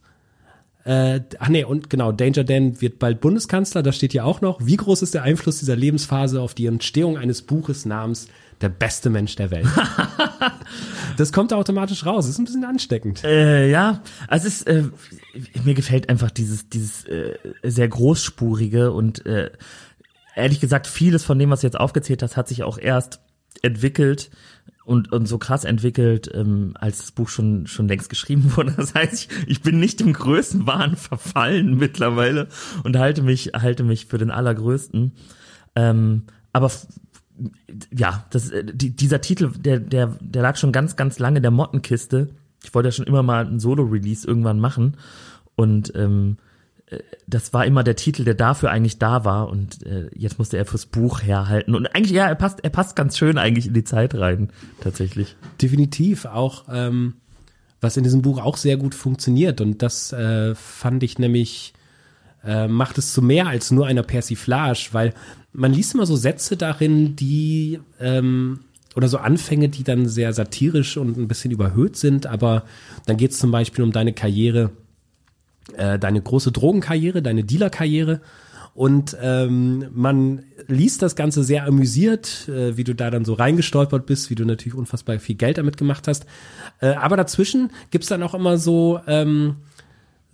[0.86, 4.60] äh, ach nee, und genau, Danger Dan wird bald Bundeskanzler, das steht hier auch noch.
[4.66, 8.28] Wie groß ist der Einfluss dieser Lebensphase auf die Entstehung eines Buches namens
[8.60, 9.68] Der beste Mensch der Welt?
[11.18, 13.24] das kommt automatisch raus, ist ein bisschen ansteckend.
[13.24, 14.84] Äh, ja, also es ist, äh,
[15.64, 19.52] mir gefällt einfach dieses, dieses äh, sehr großspurige und äh,
[20.36, 23.20] ehrlich gesagt, vieles von dem, was du jetzt aufgezählt hast, hat sich auch erst
[23.62, 24.32] entwickelt
[24.86, 28.74] und, und so krass entwickelt, ähm, als das Buch schon, schon längst geschrieben wurde.
[28.78, 32.48] Das heißt, ich, ich bin nicht im Größenwahn verfallen mittlerweile
[32.84, 35.14] und halte mich, halte mich für den Allergrößten.
[35.76, 36.72] Ähm, aber
[37.96, 41.44] ja, das, äh, die, dieser Titel, der, der, der lag schon ganz, ganz lange in
[41.44, 42.30] der Mottenkiste.
[42.64, 44.98] Ich wollte ja schon immer mal ein Solo-Release irgendwann machen.
[45.56, 46.38] Und ähm,
[47.28, 50.66] das war immer der Titel, der dafür eigentlich da war und äh, jetzt musste er
[50.66, 51.76] fürs Buch herhalten.
[51.76, 54.50] Und eigentlich ja, er passt, er passt ganz schön eigentlich in die Zeit rein,
[54.82, 55.36] tatsächlich.
[55.62, 57.16] Definitiv auch, ähm,
[57.82, 59.62] was in diesem Buch auch sehr gut funktioniert.
[59.62, 61.74] Und das äh, fand ich nämlich
[62.44, 65.14] äh, macht es zu mehr als nur einer Persiflage, weil
[65.54, 68.60] man liest immer so Sätze darin, die ähm,
[68.96, 72.64] oder so Anfänge, die dann sehr satirisch und ein bisschen überhöht sind, aber
[73.06, 74.72] dann geht es zum Beispiel um deine Karriere
[75.78, 78.22] äh, deine große Drogenkarriere, deine Dealerkarriere.
[78.76, 84.08] Und ähm, man liest das Ganze sehr amüsiert, äh, wie du da dann so reingestolpert
[84.08, 86.26] bist, wie du natürlich unfassbar viel Geld damit gemacht hast.
[86.82, 89.58] Äh, aber dazwischen gibt's dann auch immer so ähm,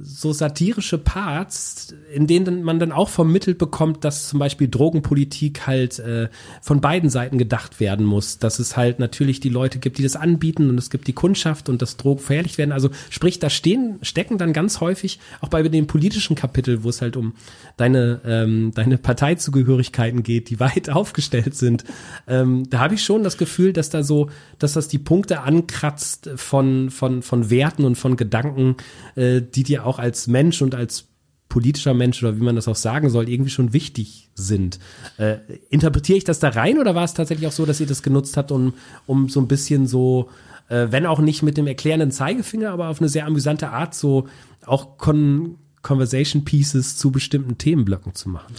[0.01, 5.99] so satirische Parts, in denen man dann auch vermittelt bekommt, dass zum Beispiel Drogenpolitik halt
[5.99, 6.29] äh,
[6.61, 8.39] von beiden Seiten gedacht werden muss.
[8.39, 11.67] Dass es halt natürlich die Leute gibt, die das anbieten und es gibt die Kundschaft
[11.67, 12.71] und dass Drogen verherrlicht werden.
[12.71, 17.01] Also sprich, da stehen, stecken dann ganz häufig, auch bei dem politischen Kapitel, wo es
[17.01, 17.33] halt um
[17.75, 21.83] deine, ähm, deine Parteizugehörigkeiten geht, die weit aufgestellt sind,
[22.27, 26.29] ähm, da habe ich schon das Gefühl, dass da so, dass das die Punkte ankratzt
[26.35, 28.77] von, von, von Werten und von Gedanken,
[29.15, 31.07] äh, die dir auch als Mensch und als
[31.49, 34.79] politischer Mensch oder wie man das auch sagen soll, irgendwie schon wichtig sind.
[35.17, 35.37] Äh,
[35.71, 38.37] interpretiere ich das da rein oder war es tatsächlich auch so, dass ihr das genutzt
[38.37, 38.73] habt, um,
[39.07, 40.29] um so ein bisschen so,
[40.69, 44.27] äh, wenn auch nicht mit dem erklärenden Zeigefinger, aber auf eine sehr amüsante Art so
[44.65, 48.53] auch Con Conversation Pieces zu bestimmten Themenblöcken zu machen?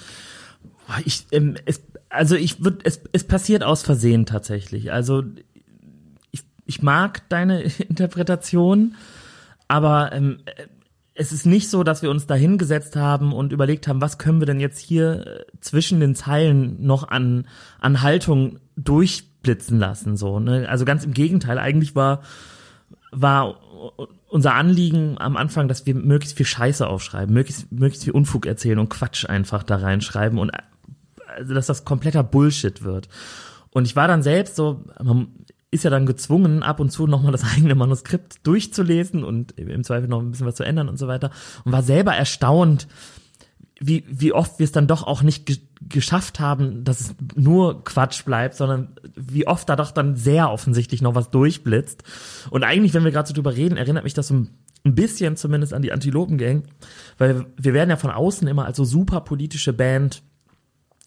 [1.05, 4.91] Ich, ähm, es, also ich würde, es, es passiert aus Versehen tatsächlich.
[4.91, 5.23] Also
[6.33, 8.97] ich, ich mag deine Interpretation,
[9.69, 10.39] aber ähm,
[11.21, 14.41] es ist nicht so, dass wir uns da hingesetzt haben und überlegt haben, was können
[14.41, 17.47] wir denn jetzt hier äh, zwischen den Zeilen noch an,
[17.79, 20.67] an Haltung durchblitzen lassen, so, ne?
[20.67, 22.23] Also ganz im Gegenteil, eigentlich war,
[23.13, 23.61] war
[24.29, 28.79] unser Anliegen am Anfang, dass wir möglichst viel Scheiße aufschreiben, möglichst, möglichst viel Unfug erzählen
[28.79, 30.53] und Quatsch einfach da reinschreiben und
[31.37, 33.11] also, dass das kompletter Bullshit wird.
[33.73, 34.85] Und ich war dann selbst so,
[35.71, 40.09] ist ja dann gezwungen, ab und zu nochmal das eigene Manuskript durchzulesen und im Zweifel
[40.09, 41.31] noch ein bisschen was zu ändern und so weiter.
[41.65, 42.89] Und war selber erstaunt,
[43.83, 45.57] wie, wie oft wir es dann doch auch nicht ge
[45.89, 51.01] geschafft haben, dass es nur Quatsch bleibt, sondern wie oft da doch dann sehr offensichtlich
[51.01, 52.05] noch was durchblitzt.
[52.51, 54.51] Und eigentlich, wenn wir gerade so drüber reden, erinnert mich das so ein
[54.85, 56.65] bisschen zumindest an die Antilopen-Gang,
[57.17, 60.23] weil wir werden ja von außen immer als so super politische Band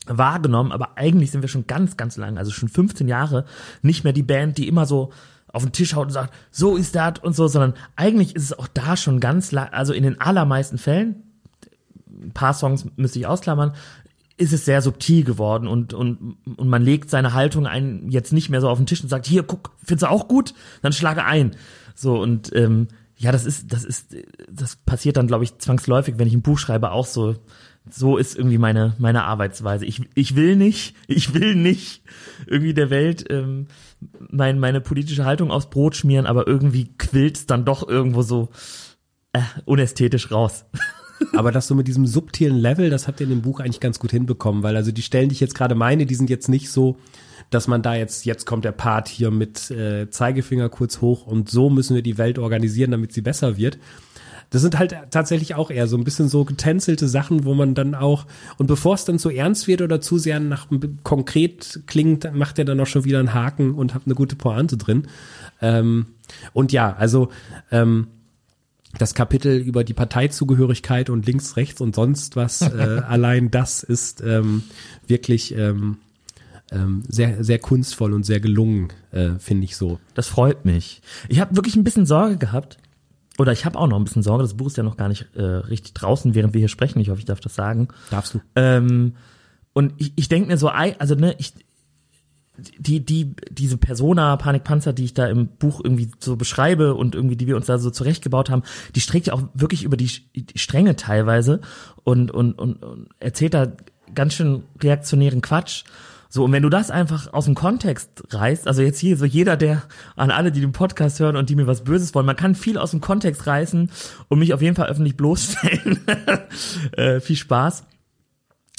[0.08, 3.46] wahrgenommen, aber eigentlich sind wir schon ganz, ganz lang, also schon 15 Jahre,
[3.82, 5.12] nicht mehr die Band, die immer so
[5.48, 8.58] auf den Tisch haut und sagt, so ist das und so, sondern eigentlich ist es
[8.58, 11.24] auch da schon ganz lang, also in den allermeisten Fällen,
[12.10, 13.74] ein paar Songs müsste ich ausklammern,
[14.36, 18.50] ist es sehr subtil geworden und, und, und man legt seine Haltung ein, jetzt nicht
[18.50, 20.54] mehr so auf den Tisch und sagt, hier, guck, findest du auch gut?
[20.82, 21.56] Dann schlage ein.
[21.94, 24.16] So, und ähm, ja, das ist, das ist,
[24.52, 27.36] das passiert dann, glaube ich, zwangsläufig, wenn ich ein Buch schreibe, auch so
[27.89, 29.86] so ist irgendwie meine meine Arbeitsweise.
[29.86, 32.04] Ich ich will nicht, ich will nicht
[32.48, 33.67] irgendwie der Welt ähm,
[34.30, 38.50] mein, meine politische Haltung aufs Brot schmieren, aber irgendwie quillt's dann doch irgendwo so
[39.34, 40.65] äh, unästhetisch raus.
[41.36, 43.98] Aber das so mit diesem subtilen Level, das habt ihr in dem Buch eigentlich ganz
[43.98, 46.69] gut hinbekommen, weil also die Stellen, die ich jetzt gerade meine, die sind jetzt nicht
[46.69, 46.98] so,
[47.50, 51.50] dass man da jetzt, jetzt kommt der Part hier mit äh, Zeigefinger kurz hoch und
[51.50, 53.78] so müssen wir die Welt organisieren, damit sie besser wird,
[54.54, 57.96] Das sind halt tatsächlich auch eher so ein bisschen so getänzelte Sachen, wo man dann
[57.96, 58.28] auch,
[58.60, 60.68] und bevor es dann zu ernst wird oder zu sehr nach
[61.02, 64.78] konkret klingt, macht er dann auch schon wieder einen Haken und hat eine gute Pointe
[64.78, 65.08] drin.
[65.60, 66.06] Ähm,
[66.54, 67.30] und ja, also
[67.72, 68.10] ähm,
[68.96, 74.22] das Kapitel über die Parteizugehörigkeit und links, rechts und sonst was, äh, allein das ist
[74.22, 74.62] ähm,
[75.08, 75.98] wirklich ähm,
[76.72, 80.00] ähm, sehr, sehr kunstvoll und sehr gelungen, äh, finde ich so.
[80.13, 81.02] Das freut mich.
[81.28, 82.78] Ich habe wirklich ein bisschen Sorge gehabt,
[83.38, 85.28] oder ich habe auch noch ein bisschen Sorge, das Buch ist ja noch gar nicht
[85.36, 87.00] äh, richtig draußen, während wir hier sprechen.
[87.00, 87.88] Ich hoffe, ich darf das sagen.
[88.12, 88.41] Darfst du?
[88.56, 89.15] Ähm,
[89.74, 91.54] und ich, ich denke mir so, also ne, ich,
[92.78, 97.36] die, die, diese Persona, Panikpanzer, die ich da im Buch irgendwie so beschreibe und irgendwie,
[97.36, 98.63] die wir uns da so zurechtgebaut haben,
[98.96, 101.62] die streckt ja auch wirklich über die, die Stränge teilweise
[102.04, 103.72] und, und, und, und erzählt da
[104.13, 105.84] ganz schön reaktionären Quatsch.
[106.36, 109.56] So, und wenn du das einfach aus dem Kontext reißt, also jetzt hier so jeder,
[109.56, 109.84] der
[110.15, 112.80] an alle, die den Podcast hören und die mir was Böses wollen, man kann viel
[112.80, 113.91] aus dem Kontext reißen
[114.30, 116.00] und mich auf jeden Fall öffentlich bloßstellen.
[116.93, 117.86] äh, viel Spaß.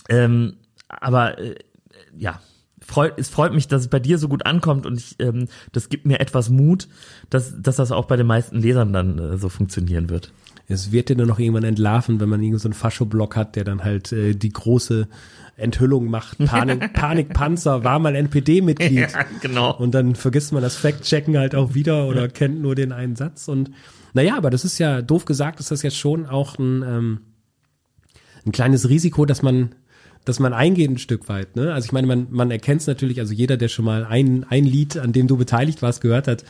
[0.08, 0.56] Ähm,
[0.88, 1.54] aber äh,
[2.18, 2.40] ja,
[2.84, 5.88] freut, es freut mich, dass es bei dir so gut ankommt und ich, ähm, das
[5.88, 6.88] gibt mir etwas Mut,
[7.30, 10.32] dass, dass das auch bei den meisten Lesern dann äh, so funktionieren wird.
[10.68, 13.64] Es wird dir nur noch irgendwann entlarven, wenn man irgend so einen Fascho-Block hat, der
[13.64, 15.08] dann halt äh, die große
[15.56, 16.38] Enthüllung macht.
[16.38, 19.12] Panik, Panikpanzer war mal NPD-Mitglied.
[19.12, 19.76] Ja, genau.
[19.76, 22.28] Und dann vergisst man das Fact-Checken halt auch wieder oder ja.
[22.28, 23.48] kennt nur den einen Satz.
[23.48, 23.70] Und
[24.14, 27.20] naja, aber das ist ja, doof gesagt, ist das jetzt schon auch ein, ähm,
[28.46, 29.74] ein kleines Risiko, dass man
[30.24, 31.54] dass man eingeht ein Stück weit.
[31.54, 31.72] Ne?
[31.72, 34.64] Also ich meine, man, man erkennt es natürlich, also jeder, der schon mal ein, ein
[34.64, 36.44] Lied, an dem du beteiligt warst, gehört hat,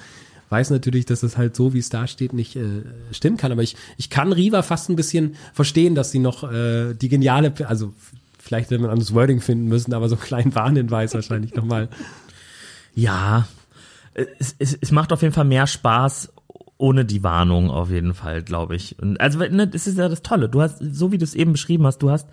[0.49, 3.53] weiß natürlich, dass es halt so, wie es da steht, nicht äh, stimmen kann.
[3.53, 7.53] Aber ich, ich kann Riva fast ein bisschen verstehen, dass sie noch äh, die geniale,
[7.67, 7.93] also
[8.45, 11.89] Vielleicht hätte man anderes Wording finden müssen, aber so einen kleinen Warnhinweis wahrscheinlich nochmal.
[12.95, 13.49] Ja,
[14.13, 16.31] es, es, es macht auf jeden Fall mehr Spaß
[16.77, 18.99] ohne die Warnung auf jeden Fall, glaube ich.
[19.01, 20.51] Und also ne, das ist ja das Tolle.
[20.51, 22.29] Du hast, so wie du es eben beschrieben hast, du hast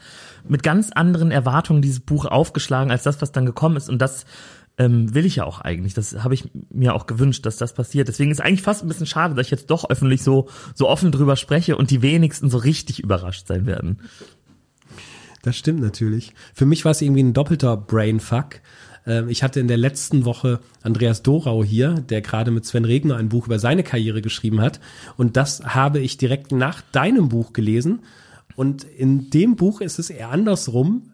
[0.45, 3.87] mit ganz anderen Erwartungen dieses Buch aufgeschlagen als das, was dann gekommen ist.
[3.87, 4.25] Und das
[4.77, 5.93] ähm, will ich ja auch eigentlich.
[5.93, 8.07] Das habe ich mir auch gewünscht, dass das passiert.
[8.07, 11.11] Deswegen ist eigentlich fast ein bisschen schade, dass ich jetzt doch öffentlich so so offen
[11.11, 13.99] drüber spreche und die wenigsten so richtig überrascht sein werden.
[15.41, 16.33] Das stimmt natürlich.
[16.53, 18.61] Für mich war es irgendwie ein doppelter Brainfuck.
[19.05, 23.17] Ähm, ich hatte in der letzten Woche Andreas Dorau hier, der gerade mit Sven Regner
[23.17, 24.79] ein Buch über seine Karriere geschrieben hat.
[25.17, 28.01] Und das habe ich direkt nach deinem Buch gelesen.
[28.55, 31.10] Und in dem Buch ist es eher andersrum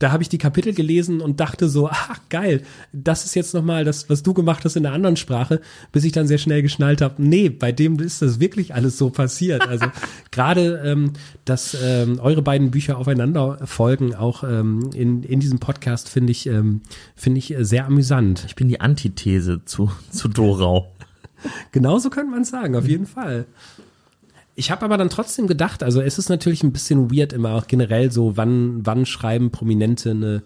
[0.00, 3.84] da habe ich die Kapitel gelesen und dachte so, ach geil, das ist jetzt nochmal
[3.84, 5.60] das, was du gemacht hast in einer anderen Sprache,
[5.92, 9.10] bis ich dann sehr schnell geschnallt habe, nee, bei dem ist das wirklich alles so
[9.10, 9.66] passiert.
[9.66, 9.86] Also
[10.32, 11.12] gerade, ähm,
[11.44, 16.46] dass ähm, eure beiden Bücher aufeinander folgen, auch ähm, in, in diesem Podcast, finde ich,
[16.46, 16.82] ähm,
[17.14, 18.44] finde ich sehr amüsant.
[18.46, 20.92] Ich bin die Antithese zu, zu Dorau.
[21.72, 23.46] Genauso könnte man sagen, auf jeden Fall.
[24.54, 27.66] Ich habe aber dann trotzdem gedacht, also es ist natürlich ein bisschen weird immer auch
[27.66, 30.42] generell so, wann, wann schreiben Prominente eine,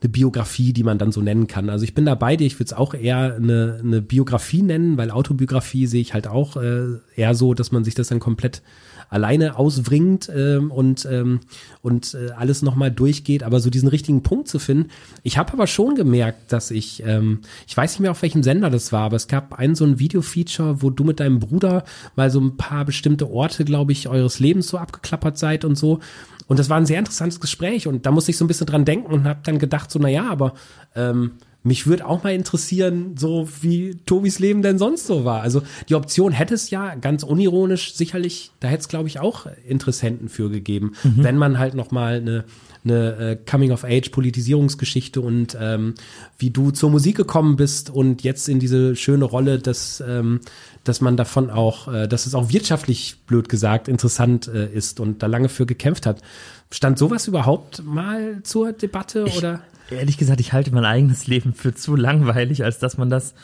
[0.00, 1.70] eine Biografie, die man dann so nennen kann.
[1.70, 4.96] Also ich bin da bei dir, ich würde es auch eher eine, eine Biografie nennen,
[4.96, 8.62] weil Autobiografie sehe ich halt auch äh, eher so, dass man sich das dann komplett
[9.08, 11.40] alleine auswringt ähm, und, ähm,
[11.82, 14.90] und äh, alles nochmal durchgeht, aber so diesen richtigen Punkt zu finden.
[15.22, 18.70] Ich habe aber schon gemerkt, dass ich, ähm, ich weiß nicht mehr auf welchem Sender
[18.70, 21.84] das war, aber es gab ein so ein Video-Feature, wo du mit deinem Bruder
[22.16, 26.00] mal so ein paar bestimmte Orte, glaube ich, eures Lebens so abgeklappert seid und so.
[26.46, 28.86] Und das war ein sehr interessantes Gespräch und da musste ich so ein bisschen dran
[28.86, 30.54] denken und habe dann gedacht, so, na ja, aber
[30.96, 35.42] ähm, mich würde auch mal interessieren, so wie Tobis Leben denn sonst so war.
[35.42, 39.46] Also die Option hätte es ja ganz unironisch sicherlich, da hätte es glaube ich auch
[39.66, 41.24] Interessenten für gegeben, mhm.
[41.24, 42.44] wenn man halt noch mal eine
[42.84, 45.94] eine äh, Coming-of-Age-Politisierungsgeschichte und ähm,
[46.38, 50.40] wie du zur Musik gekommen bist und jetzt in diese schöne Rolle, dass, ähm,
[50.84, 55.22] dass man davon auch, äh, dass es auch wirtschaftlich, blöd gesagt, interessant äh, ist und
[55.22, 56.22] da lange für gekämpft hat.
[56.70, 59.62] Stand sowas überhaupt mal zur Debatte ich, oder?
[59.90, 63.34] ehrlich gesagt, ich halte mein eigenes Leben für zu langweilig, als dass man das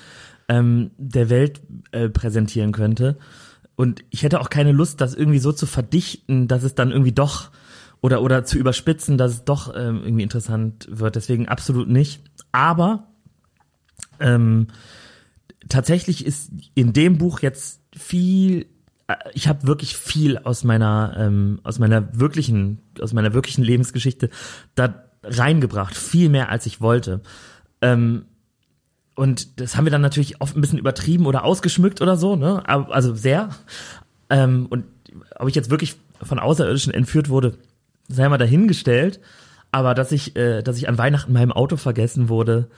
[0.49, 3.19] ähm, der Welt äh, präsentieren könnte.
[3.77, 7.13] Und ich hätte auch keine Lust, das irgendwie so zu verdichten, dass es dann irgendwie
[7.13, 7.51] doch
[8.01, 11.17] oder oder zu überspitzen, dass es doch ähm, irgendwie interessant wird.
[11.17, 12.23] Deswegen absolut nicht.
[12.53, 13.09] Aber
[14.21, 14.69] ähm,
[15.69, 18.67] tatsächlich ist in dem Buch jetzt viel
[19.35, 24.31] ich habe wirklich viel aus meiner ähm, aus meiner wirklichen aus meiner wirklichen Lebensgeschichte
[24.75, 27.21] da reingebracht, viel mehr als ich wollte.
[27.81, 28.27] Ähm,
[29.15, 32.67] und das haben wir dann natürlich oft ein bisschen übertrieben oder ausgeschmückt oder so, ne?
[32.69, 33.51] Also sehr.
[34.29, 34.85] Ähm, und
[35.37, 37.59] ob ich jetzt wirklich von Außerirdischen entführt wurde,
[38.09, 39.21] sei mal dahingestellt.
[39.71, 42.69] Aber dass ich, äh, dass ich an Weihnachten in meinem Auto vergessen wurde,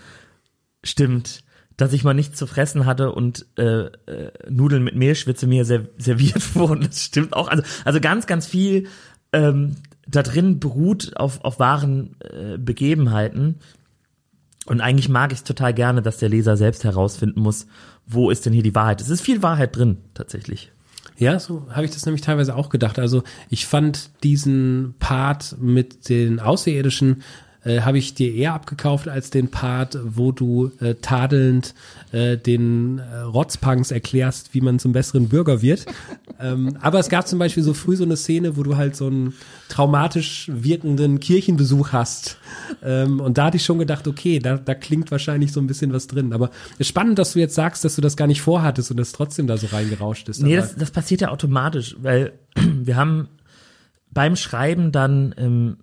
[0.82, 1.44] stimmt.
[1.76, 5.86] Dass ich mal nichts zu fressen hatte und äh, äh, Nudeln mit Mehlschwitze mir ser
[5.98, 6.82] serviert wurden.
[6.82, 7.48] Das stimmt auch.
[7.48, 8.88] Also, also ganz, ganz viel
[9.32, 13.56] ähm, da drin beruht auf, auf wahren äh, Begebenheiten.
[14.66, 17.66] Und eigentlich mag ich es total gerne, dass der Leser selbst herausfinden muss,
[18.06, 19.00] wo ist denn hier die Wahrheit.
[19.00, 20.72] Es ist viel Wahrheit drin, tatsächlich.
[21.18, 22.98] Ja, so habe ich das nämlich teilweise auch gedacht.
[22.98, 27.22] Also ich fand diesen Part mit den Außerirdischen
[27.66, 31.74] äh, habe ich dir eher abgekauft als den Part, wo du äh, tadelnd
[32.12, 35.84] äh, den äh, Rotzpunks erklärst, wie man zum besseren Bürger wird.
[36.40, 39.08] ähm, aber es gab zum Beispiel so früh so eine Szene, wo du halt so
[39.08, 39.34] einen
[39.68, 42.38] traumatisch wirkenden Kirchenbesuch hast.
[42.84, 45.92] Ähm, und da hatte ich schon gedacht, okay, da, da klingt wahrscheinlich so ein bisschen
[45.92, 46.32] was drin.
[46.32, 48.96] Aber es ist spannend, dass du jetzt sagst, dass du das gar nicht vorhattest und
[48.96, 50.40] das trotzdem da so reingerauscht ist.
[50.40, 53.28] Nee, das, das passiert ja automatisch, weil wir haben
[54.12, 55.76] beim Schreiben dann ähm,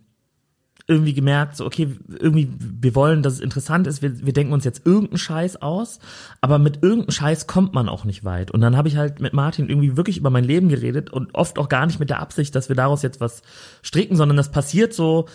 [0.86, 4.66] irgendwie gemerkt, so, okay, irgendwie, wir wollen, dass es interessant ist, wir, wir denken uns
[4.66, 6.00] jetzt irgendeinen Scheiß aus,
[6.42, 8.52] aber mit irgendeinem Scheiß kommt man auch nicht weit.
[8.52, 11.58] Und dann habe ich halt mit Martin irgendwie wirklich über mein Leben geredet und oft
[11.58, 13.44] auch gar nicht mit der Absicht, dass wir daraus jetzt was
[13.82, 15.28] stricken, sondern das passiert so,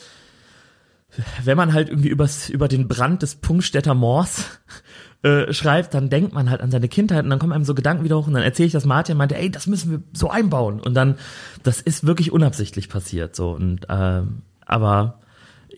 [1.43, 4.61] wenn man halt irgendwie übers, über den Brand des Punktstädter Moors
[5.23, 8.05] äh, schreibt, dann denkt man halt an seine Kindheit und dann kommen einem so Gedanken
[8.05, 10.79] wieder hoch und dann erzähle ich das Martin meinte, ey, das müssen wir so einbauen.
[10.79, 11.17] Und dann,
[11.63, 13.53] das ist wirklich unabsichtlich passiert so.
[13.53, 15.21] Und ähm, aber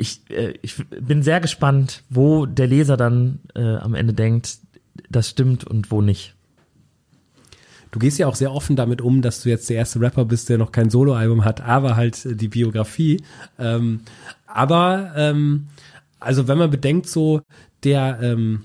[0.00, 4.58] ich, äh, ich bin sehr gespannt, wo der Leser dann äh, am Ende denkt,
[5.10, 6.34] das stimmt und wo nicht.
[7.90, 10.48] Du gehst ja auch sehr offen damit um, dass du jetzt der erste Rapper bist,
[10.48, 13.22] der noch kein Soloalbum hat, aber halt die Biografie.
[13.58, 14.00] Ähm,
[14.46, 15.66] aber ähm,
[16.18, 17.42] also wenn man bedenkt, so
[17.82, 18.62] der ähm,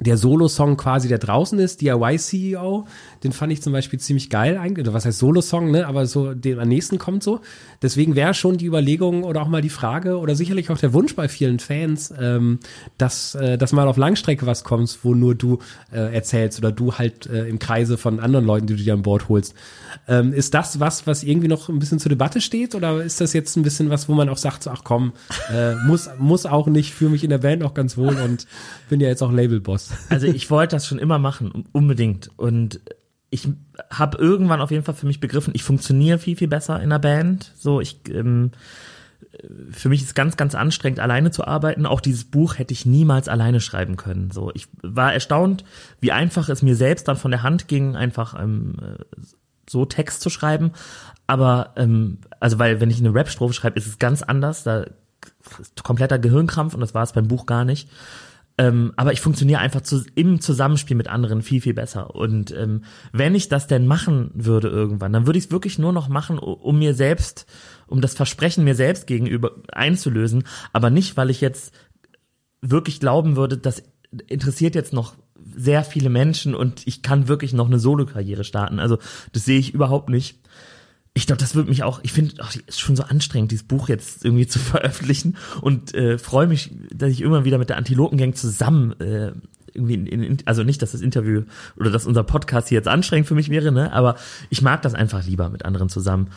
[0.00, 2.86] der Solo-Song quasi, der draußen ist, DIY-CEO,
[3.26, 6.60] den fand ich zum Beispiel ziemlich geil eigentlich, was heißt Solo-Song, ne, aber so, den
[6.60, 7.40] am nächsten kommt so.
[7.82, 11.16] Deswegen wäre schon die Überlegung oder auch mal die Frage oder sicherlich auch der Wunsch
[11.16, 12.60] bei vielen Fans, ähm,
[12.98, 15.58] dass, äh, dass mal auf Langstrecke was kommt, wo nur du
[15.92, 19.02] äh, erzählst oder du halt äh, im Kreise von anderen Leuten, die du dir an
[19.02, 19.54] Bord holst.
[20.06, 23.32] Ähm, ist das was, was irgendwie noch ein bisschen zur Debatte steht oder ist das
[23.32, 25.12] jetzt ein bisschen was, wo man auch sagt, so, ach komm,
[25.52, 28.46] äh, muss, muss auch nicht, fühle mich in der Band auch ganz wohl und
[28.88, 29.90] bin ja jetzt auch Labelboss.
[30.10, 32.30] Also ich wollte das schon immer machen, unbedingt.
[32.36, 32.80] Und
[33.30, 33.48] ich
[33.90, 36.98] habe irgendwann auf jeden Fall für mich begriffen, ich funktioniere viel, viel besser in der
[36.98, 37.52] Band.
[37.56, 38.52] So, ich ähm,
[39.70, 41.86] für mich ist ganz, ganz anstrengend, alleine zu arbeiten.
[41.86, 44.30] Auch dieses Buch hätte ich niemals alleine schreiben können.
[44.30, 45.64] So, ich war erstaunt,
[46.00, 48.76] wie einfach es mir selbst dann von der Hand ging, einfach ähm,
[49.68, 50.72] so Text zu schreiben.
[51.26, 54.62] Aber ähm, also weil wenn ich eine Rap-Strophe schreibe, ist es ganz anders.
[54.62, 54.86] Da
[55.60, 57.88] ist kompletter Gehirnkrampf und das war es beim Buch gar nicht.
[58.58, 62.14] Ähm, aber ich funktioniere einfach zu, im Zusammenspiel mit anderen viel, viel besser.
[62.14, 65.92] Und ähm, wenn ich das denn machen würde irgendwann, dann würde ich es wirklich nur
[65.92, 67.46] noch machen, um mir selbst,
[67.86, 71.74] um das Versprechen mir selbst gegenüber einzulösen, aber nicht, weil ich jetzt
[72.62, 73.82] wirklich glauben würde, das
[74.26, 75.14] interessiert jetzt noch
[75.54, 78.80] sehr viele Menschen und ich kann wirklich noch eine Solo-Karriere starten.
[78.80, 78.98] Also
[79.32, 80.40] das sehe ich überhaupt nicht
[81.16, 83.88] ich glaube, das wird mich auch, ich finde, es ist schon so anstrengend, dieses Buch
[83.88, 85.38] jetzt irgendwie zu veröffentlichen.
[85.62, 89.32] Und äh, freue mich, dass ich immer wieder mit der Antilopengang zusammen äh,
[89.72, 91.44] irgendwie, in, in, also nicht, dass das Interview
[91.78, 94.16] oder dass unser Podcast hier jetzt anstrengend für mich wäre, ne, aber
[94.50, 96.28] ich mag das einfach lieber mit anderen zusammen.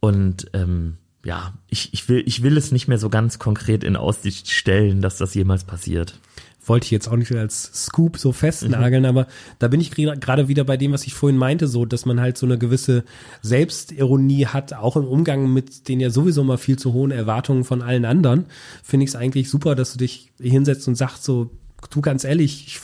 [0.00, 3.94] Und ähm, ja, ich, ich will, ich will es nicht mehr so ganz konkret in
[3.94, 6.18] Aussicht stellen, dass das jemals passiert
[6.66, 9.08] wollte ich jetzt auch nicht als Scoop so festnageln, mhm.
[9.08, 9.26] aber
[9.58, 12.38] da bin ich gerade wieder bei dem, was ich vorhin meinte, so, dass man halt
[12.38, 13.04] so eine gewisse
[13.42, 17.82] Selbstironie hat, auch im Umgang mit den ja sowieso mal viel zu hohen Erwartungen von
[17.82, 18.46] allen anderen.
[18.82, 21.50] Finde ich es eigentlich super, dass du dich hinsetzt und sagst so,
[21.90, 22.80] du ganz ehrlich, ich,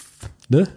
[0.48, 0.68] ne?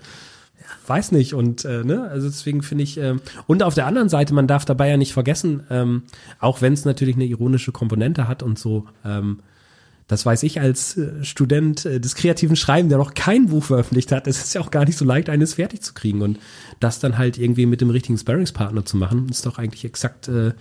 [0.85, 4.33] weiß nicht und äh, ne also deswegen finde ich ähm, und auf der anderen Seite
[4.33, 6.03] man darf dabei ja nicht vergessen ähm,
[6.39, 9.39] auch wenn es natürlich eine ironische Komponente hat und so ähm,
[10.13, 14.11] das weiß ich als äh, Student äh, des kreativen Schreiben, der noch kein Buch veröffentlicht
[14.11, 16.21] hat, es ist ja auch gar nicht so leicht, eines fertig zu kriegen.
[16.21, 16.39] Und
[16.79, 20.51] das dann halt irgendwie mit dem richtigen Sparringspartner zu machen, ist doch eigentlich exakt äh,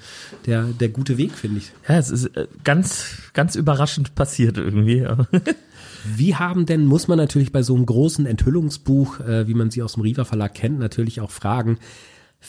[0.46, 1.70] der, der gute Weg, finde ich.
[1.86, 5.06] Ja, es ist äh, ganz, ganz überraschend passiert irgendwie.
[6.16, 9.82] Wie haben denn, muss man natürlich bei so einem großen Enthüllungsbuch, äh, wie man sie
[9.82, 11.78] aus dem Riva Verlag kennt, natürlich auch fragen,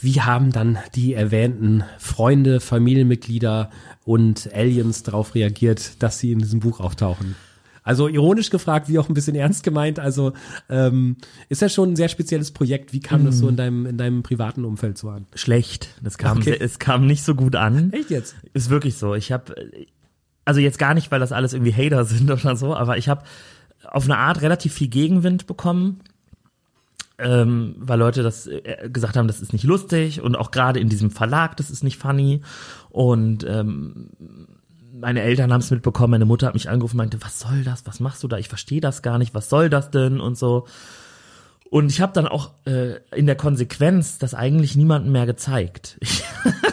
[0.02, 3.70] wie haben dann die erwähnten Freunde, Familienmitglieder
[4.04, 7.36] und Aliens darauf reagiert, dass sie in diesem Buch auftauchen?
[7.84, 10.00] Also ironisch gefragt, wie auch ein bisschen ernst gemeint.
[10.00, 10.34] Also
[10.70, 11.18] ähm,
[11.50, 12.94] ist ja schon ein sehr spezielles Projekt.
[12.94, 13.26] Wie kam mm.
[13.26, 15.28] das so in deinem in deinem privaten Umfeld so an?
[15.36, 15.90] Schlecht.
[16.02, 16.58] Das kam okay.
[16.58, 17.92] es kam nicht so gut an.
[17.92, 18.36] Echt jetzt?
[18.54, 19.16] Ist wirklich so.
[19.16, 19.54] Ich habe
[20.46, 23.24] also jetzt gar nicht, weil das alles irgendwie Hater sind oder so, aber ich habe
[23.84, 26.00] auf eine Art relativ viel Gegenwind bekommen
[27.20, 30.90] ähm, weil Leute das äh, gesagt haben, das ist nicht lustig und auch gerade in
[30.90, 32.42] diesem Verlag, das ist nicht funny.
[32.90, 34.10] Und ähm,
[34.94, 38.00] meine Eltern haben es mitbekommen, meine Mutter hat mich angerufen meinte, was soll das, was
[38.00, 40.66] machst du da, ich verstehe das gar nicht, was soll das denn und so.
[41.70, 46.00] Und ich habe dann auch äh, in der Konsequenz das eigentlich niemandem mehr gezeigt.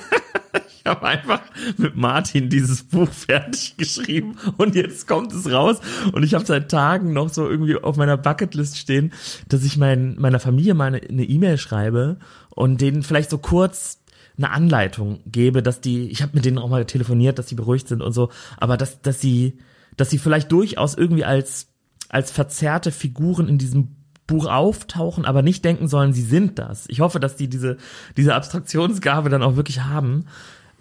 [0.91, 1.41] Habe einfach
[1.77, 5.79] mit Martin dieses Buch fertig geschrieben und jetzt kommt es raus
[6.13, 9.13] und ich habe seit Tagen noch so irgendwie auf meiner Bucketlist stehen,
[9.49, 12.19] dass ich mein, meiner Familie mal eine E-Mail schreibe
[12.49, 14.01] und denen vielleicht so kurz
[14.37, 17.87] eine Anleitung gebe, dass die, ich habe mit denen auch mal telefoniert, dass sie beruhigt
[17.87, 19.59] sind und so, aber dass, dass sie,
[19.97, 21.69] dass sie vielleicht durchaus irgendwie als,
[22.09, 23.95] als verzerrte Figuren in diesem
[24.27, 26.85] Buch auftauchen, aber nicht denken sollen, sie sind das.
[26.89, 27.77] Ich hoffe, dass die diese,
[28.17, 30.27] diese Abstraktionsgabe dann auch wirklich haben.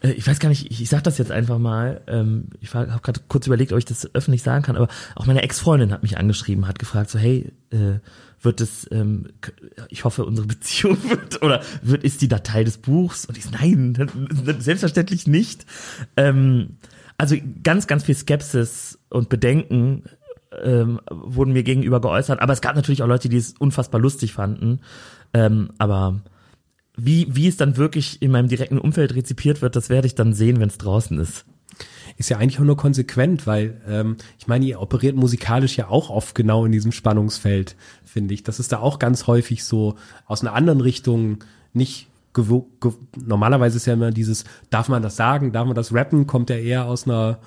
[0.01, 2.01] Äh, ich weiß gar nicht, ich, ich sag das jetzt einfach mal.
[2.07, 5.41] Ähm, ich habe gerade kurz überlegt, ob ich das öffentlich sagen kann, aber auch meine
[5.41, 7.99] Ex-Freundin hat mich angeschrieben, hat gefragt, so, hey, äh,
[8.41, 9.27] wird es, ähm,
[9.89, 13.25] ich hoffe, unsere Beziehung wird, oder wird, ist die Datei des Buchs?
[13.25, 13.97] Und ich so, nein,
[14.59, 15.65] selbstverständlich nicht.
[16.15, 16.77] Ähm,
[17.17, 20.03] also ganz, ganz viel Skepsis und Bedenken
[20.63, 22.41] ähm, wurden mir gegenüber geäußert.
[22.41, 24.79] Aber es gab natürlich auch Leute, die es unfassbar lustig fanden.
[25.33, 26.21] Ähm, aber
[27.05, 30.33] wie, wie es dann wirklich in meinem direkten Umfeld rezipiert wird, das werde ich dann
[30.33, 31.45] sehen, wenn es draußen ist.
[32.17, 36.09] Ist ja eigentlich auch nur konsequent, weil ähm, ich meine, ihr operiert musikalisch ja auch
[36.09, 38.43] oft genau in diesem Spannungsfeld, finde ich.
[38.43, 39.95] Das ist da auch ganz häufig so
[40.25, 42.07] aus einer anderen Richtung nicht
[43.15, 46.57] normalerweise ist ja immer dieses, darf man das sagen, darf man das rappen, kommt ja
[46.57, 47.39] eher aus einer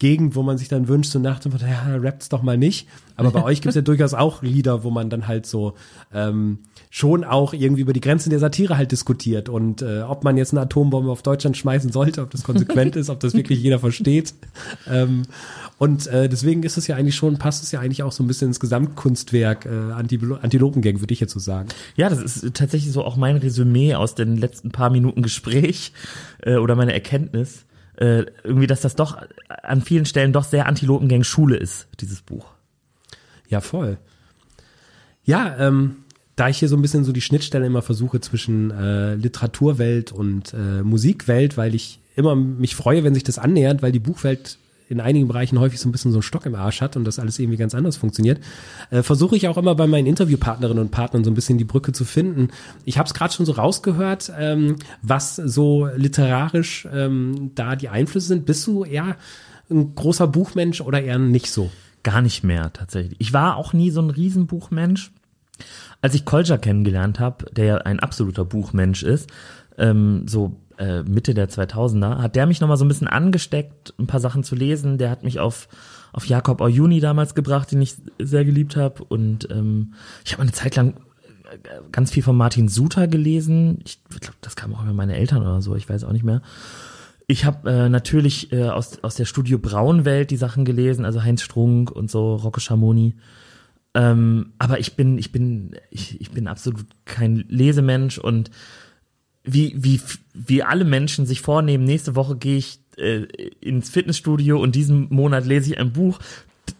[0.00, 2.88] Gegend, wo man sich dann wünscht, so nach dem ja, rappt's doch mal nicht.
[3.14, 5.74] Aber bei euch gibt's ja durchaus auch Lieder, wo man dann halt so
[6.12, 6.58] ähm,
[6.90, 10.52] schon auch irgendwie über die Grenzen der Satire halt diskutiert und äh, ob man jetzt
[10.52, 14.34] eine Atombombe auf Deutschland schmeißen sollte, ob das konsequent ist, ob das wirklich jeder versteht.
[14.88, 15.22] Ähm,
[15.78, 18.26] und äh, deswegen ist es ja eigentlich schon, passt es ja eigentlich auch so ein
[18.26, 21.68] bisschen ins Gesamtkunstwerk äh, Anti Antilopengang, würde ich jetzt so sagen.
[21.94, 25.92] Ja, das ist tatsächlich so auch mein Resümee aus den letzten paar Minuten Gespräch
[26.42, 27.64] äh, oder meine Erkenntnis
[27.98, 29.18] äh, irgendwie, dass das doch
[29.62, 32.46] an vielen Stellen doch sehr Antilopengang-Schule ist, dieses Buch.
[33.48, 33.98] Ja, voll.
[35.24, 35.96] Ja, ähm,
[36.36, 40.54] da ich hier so ein bisschen so die Schnittstelle immer versuche zwischen äh, Literaturwelt und
[40.54, 44.58] äh, Musikwelt, weil ich immer mich freue, wenn sich das annähert, weil die Buchwelt
[44.88, 47.18] in einigen Bereichen häufig so ein bisschen so einen Stock im Arsch hat und das
[47.18, 48.40] alles irgendwie ganz anders funktioniert,
[48.90, 51.92] äh, versuche ich auch immer bei meinen Interviewpartnerinnen und Partnern so ein bisschen die Brücke
[51.92, 52.48] zu finden.
[52.84, 58.28] Ich habe es gerade schon so rausgehört, ähm, was so literarisch ähm, da die Einflüsse
[58.28, 58.46] sind.
[58.46, 59.16] Bist du eher
[59.70, 61.70] ein großer Buchmensch oder eher nicht so?
[62.02, 63.16] Gar nicht mehr tatsächlich.
[63.20, 65.12] Ich war auch nie so ein Riesenbuchmensch.
[66.00, 69.28] Als ich Kolja kennengelernt habe, der ja ein absoluter Buchmensch ist,
[69.76, 74.06] ähm, so äh, Mitte der 2000er, hat der mich nochmal so ein bisschen angesteckt, ein
[74.06, 74.98] paar Sachen zu lesen.
[74.98, 75.68] Der hat mich auf,
[76.12, 79.04] auf Jakob Oyuni damals gebracht, den ich sehr geliebt habe.
[79.04, 80.94] Und ähm, ich habe eine Zeit lang
[81.50, 81.58] äh,
[81.92, 83.80] ganz viel von Martin Suter gelesen.
[83.84, 86.42] Ich glaube, das kam auch über meine Eltern oder so, ich weiß auch nicht mehr.
[87.26, 91.42] Ich habe äh, natürlich äh, aus, aus der Studio Braunwelt die Sachen gelesen, also Heinz
[91.42, 93.16] Strunk und so, Rocco Schamoni.
[93.94, 98.50] Ähm, aber ich bin, ich bin, ich, ich bin absolut kein Lesemensch und
[99.52, 100.00] wie, wie,
[100.34, 103.26] wie alle Menschen sich vornehmen, nächste Woche gehe ich äh,
[103.60, 106.18] ins Fitnessstudio und diesen Monat lese ich ein Buch,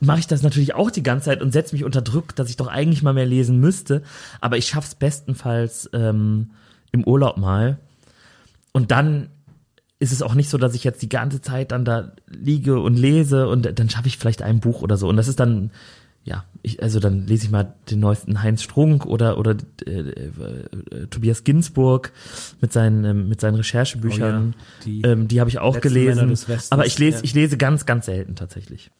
[0.00, 2.56] mache ich das natürlich auch die ganze Zeit und setze mich unter Druck, dass ich
[2.56, 4.02] doch eigentlich mal mehr lesen müsste.
[4.40, 6.50] Aber ich schaff's bestenfalls ähm,
[6.92, 7.78] im Urlaub mal.
[8.72, 9.30] Und dann
[9.98, 12.96] ist es auch nicht so, dass ich jetzt die ganze Zeit dann da liege und
[12.96, 15.08] lese und dann schaffe ich vielleicht ein Buch oder so.
[15.08, 15.70] Und das ist dann
[16.28, 19.56] ja, ich, also dann lese ich mal den neuesten Heinz Strunk oder oder
[19.86, 20.30] äh, äh,
[20.90, 22.12] äh, Tobias Ginsburg
[22.60, 24.54] mit seinen ähm, mit seinen Recherchebüchern.
[24.54, 26.36] Oh ja, die, ähm, die habe ich auch gelesen.
[26.68, 27.24] Aber ich lese ja.
[27.24, 28.90] ich lese ganz ganz selten tatsächlich.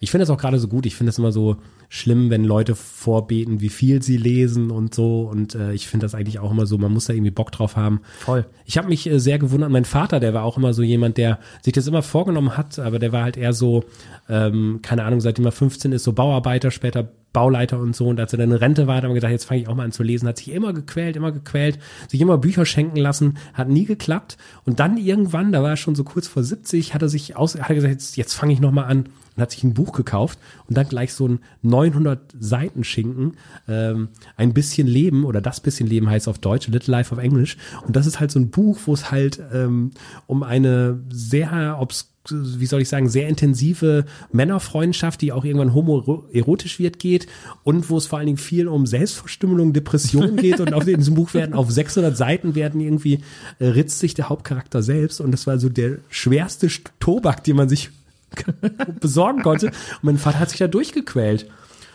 [0.00, 0.86] Ich finde es auch gerade so gut.
[0.86, 1.56] Ich finde es immer so
[1.88, 5.22] schlimm, wenn Leute vorbeten, wie viel sie lesen und so.
[5.22, 7.76] Und äh, ich finde das eigentlich auch immer so, man muss da irgendwie Bock drauf
[7.76, 8.00] haben.
[8.18, 8.46] Voll.
[8.64, 9.70] Ich habe mich äh, sehr gewundert.
[9.70, 12.98] Mein Vater, der war auch immer so jemand, der sich das immer vorgenommen hat, aber
[12.98, 13.84] der war halt eher so,
[14.28, 17.08] ähm, keine Ahnung, seitdem er 15 ist, so Bauarbeiter, später
[17.38, 18.08] Bauleiter und so.
[18.08, 19.84] Und als er dann in Rente war, hat er gesagt, jetzt fange ich auch mal
[19.84, 20.26] an zu lesen.
[20.26, 21.78] Hat sich immer gequält, immer gequält,
[22.08, 24.38] sich immer Bücher schenken lassen, hat nie geklappt.
[24.64, 27.54] Und dann irgendwann, da war er schon so kurz vor 70, hat er sich aus,
[27.54, 29.04] hat er gesagt, jetzt, jetzt fange ich noch mal an
[29.36, 30.36] und hat sich ein Buch gekauft
[30.66, 33.36] und dann gleich so ein 900 Seiten Schinken,
[33.68, 37.56] ähm, ein bisschen Leben oder das bisschen Leben heißt auf Deutsch, Little Life auf Englisch.
[37.86, 39.92] Und das ist halt so ein Buch, wo es halt ähm,
[40.26, 46.78] um eine sehr obs wie soll ich sagen, sehr intensive Männerfreundschaft, die auch irgendwann homoerotisch
[46.78, 47.26] wird, geht
[47.64, 51.34] und wo es vor allen Dingen viel um Selbstverstümmelung, Depression geht und auf diesem Buch
[51.34, 53.20] werden auf 600 Seiten werden irgendwie
[53.58, 56.68] äh, ritzt sich der Hauptcharakter selbst und das war so der schwerste
[57.00, 57.90] Tobak, den man sich
[59.00, 59.66] besorgen konnte.
[59.66, 61.48] Und mein Vater hat sich da durchgequält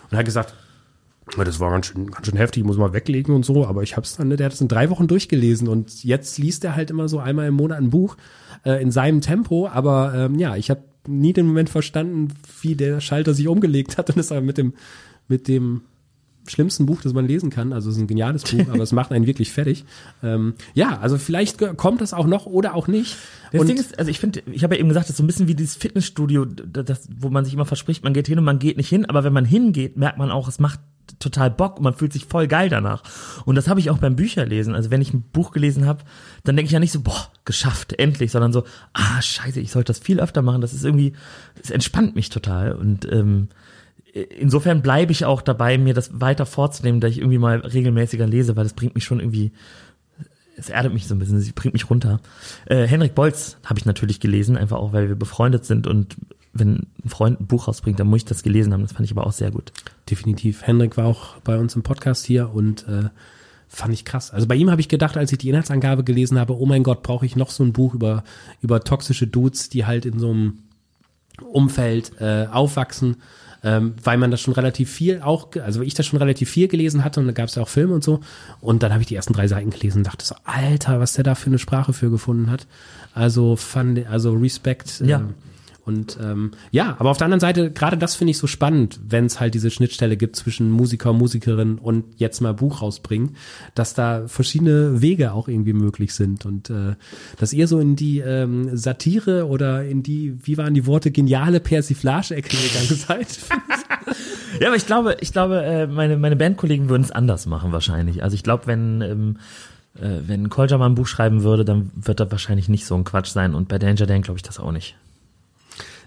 [0.09, 0.53] und hat gesagt,
[1.37, 4.17] das war ganz schön, ganz schön heftig, muss mal weglegen und so, aber ich hab's
[4.17, 7.19] dann, der hat es in drei Wochen durchgelesen und jetzt liest er halt immer so
[7.19, 8.17] einmal im Monat ein Buch
[8.65, 12.29] äh, in seinem Tempo, aber ähm, ja, ich habe nie den Moment verstanden,
[12.61, 14.73] wie der Schalter sich umgelegt hat und ist aber mit dem,
[15.27, 15.81] mit dem
[16.47, 17.71] schlimmsten Buch, das man lesen kann.
[17.73, 19.85] Also es ist ein geniales Buch, aber es macht einen wirklich fertig.
[20.21, 23.17] Ähm, ja, also vielleicht kommt das auch noch oder auch nicht.
[23.51, 25.23] Das Und Ding ist, also ich finde, ich habe ja eben gesagt, das ist so
[25.23, 28.45] ein bisschen wie dieses Fitnessstudio, das, wo man sich immer verspricht, man geht hin und
[28.45, 30.79] man geht nicht hin, aber wenn man hingeht, merkt man auch, es macht
[31.19, 33.03] total Bock und man fühlt sich voll geil danach.
[33.45, 34.75] Und das habe ich auch beim Bücherlesen.
[34.75, 36.03] Also wenn ich ein Buch gelesen habe,
[36.43, 39.91] dann denke ich ja nicht so, boah, geschafft, endlich, sondern so, ah, scheiße, ich sollte
[39.93, 40.61] das viel öfter machen.
[40.61, 41.13] Das ist irgendwie,
[41.61, 42.73] es entspannt mich total.
[42.73, 43.49] Und ähm,
[44.13, 48.55] insofern bleibe ich auch dabei, mir das weiter vorzunehmen, dass ich irgendwie mal regelmäßiger lese,
[48.55, 49.51] weil das bringt mich schon irgendwie,
[50.55, 52.19] es erdet mich so ein bisschen, es bringt mich runter.
[52.65, 56.15] Äh, Henrik Bolz habe ich natürlich gelesen, einfach auch, weil wir befreundet sind und
[56.53, 58.81] wenn ein Freund ein Buch rausbringt, dann muss ich das gelesen haben.
[58.81, 59.71] Das fand ich aber auch sehr gut.
[60.09, 60.61] Definitiv.
[60.61, 63.09] Henrik war auch bei uns im Podcast hier und äh,
[63.67, 64.31] fand ich krass.
[64.31, 67.01] Also bei ihm habe ich gedacht, als ich die Inhaltsangabe gelesen habe, oh mein Gott,
[67.03, 68.23] brauche ich noch so ein Buch über,
[68.61, 70.59] über toxische Dudes, die halt in so einem
[71.41, 73.17] Umfeld äh, aufwachsen
[73.63, 77.03] ähm, weil man das schon relativ viel auch, also ich das schon relativ viel gelesen
[77.03, 78.19] hatte und da gab es ja auch Filme und so.
[78.59, 81.23] Und dann habe ich die ersten drei Seiten gelesen und dachte so, Alter, was der
[81.23, 82.67] da für eine Sprache für gefunden hat.
[83.13, 84.99] Also fand, also Respekt.
[84.99, 85.29] Ja.
[85.85, 89.25] Und ähm, ja, aber auf der anderen Seite, gerade das finde ich so spannend, wenn
[89.25, 93.35] es halt diese Schnittstelle gibt zwischen Musiker, Musikerin und jetzt mal Buch rausbringen,
[93.75, 96.95] dass da verschiedene Wege auch irgendwie möglich sind und äh,
[97.37, 101.59] dass ihr so in die ähm, Satire oder in die, wie waren die Worte, geniale
[101.59, 103.27] Persiflage-Ecke gegangen seid.
[104.59, 108.23] Ja, aber ich glaube, ich glaube, äh, meine, meine Bandkollegen würden es anders machen wahrscheinlich.
[108.23, 109.37] Also ich glaube, wenn, ähm,
[109.95, 113.03] äh, wenn Kolja mal ein Buch schreiben würde, dann wird das wahrscheinlich nicht so ein
[113.03, 113.55] Quatsch sein.
[113.55, 114.95] Und bei Danger Dan glaube ich das auch nicht.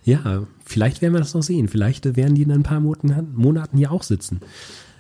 [0.07, 1.67] Ja, vielleicht werden wir das noch sehen.
[1.67, 4.41] Vielleicht werden die in ein paar Monaten, hier auch sitzen.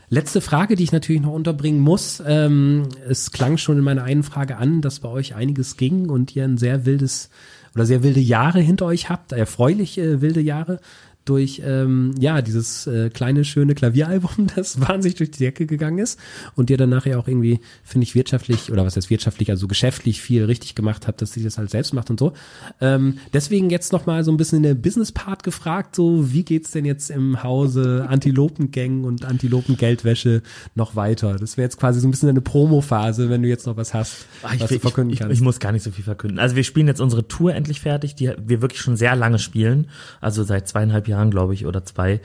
[0.08, 2.20] Letzte Frage, die ich natürlich noch unterbringen muss.
[2.26, 6.34] Ähm, es klang schon in meiner einen Frage an, dass bei euch einiges ging und
[6.34, 7.30] ihr ein sehr wildes
[7.76, 10.80] oder sehr wilde Jahre hinter euch habt, erfreulich äh, wilde Jahre
[11.26, 16.18] durch ähm, ja dieses äh, kleine schöne Klavieralbum, das wahnsinnig durch die Decke gegangen ist
[16.54, 20.20] und dir dann nachher auch irgendwie finde ich wirtschaftlich oder was heißt wirtschaftlich also geschäftlich
[20.22, 22.32] viel richtig gemacht habt, dass sie das halt selbst macht und so.
[22.80, 26.44] Ähm, deswegen jetzt noch mal so ein bisschen in der Business Part gefragt, so wie
[26.44, 30.42] geht's denn jetzt im Hause Antilopengang und Antilopengeldwäsche
[30.74, 31.36] noch weiter?
[31.36, 34.26] Das wäre jetzt quasi so ein bisschen eine Promo-Phase, wenn du jetzt noch was hast,
[34.42, 35.34] Ach, ich, was will- du verkünden ich, ich, kannst.
[35.34, 36.38] ich muss gar nicht so viel verkünden.
[36.38, 39.88] Also wir spielen jetzt unsere Tour endlich fertig, die wir wirklich schon sehr lange spielen.
[40.20, 42.20] Also seit zweieinhalb Jahren, glaube ich, oder zwei,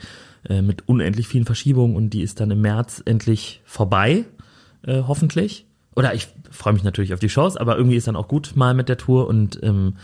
[0.48, 4.24] äh, mit unendlich vielen Verschiebungen und die ist dann im März endlich vorbei,
[4.86, 5.66] äh, hoffentlich.
[5.94, 8.74] Oder ich freue mich natürlich auf die Shows, aber irgendwie ist dann auch gut mal
[8.74, 9.96] mit der Tour und ähm,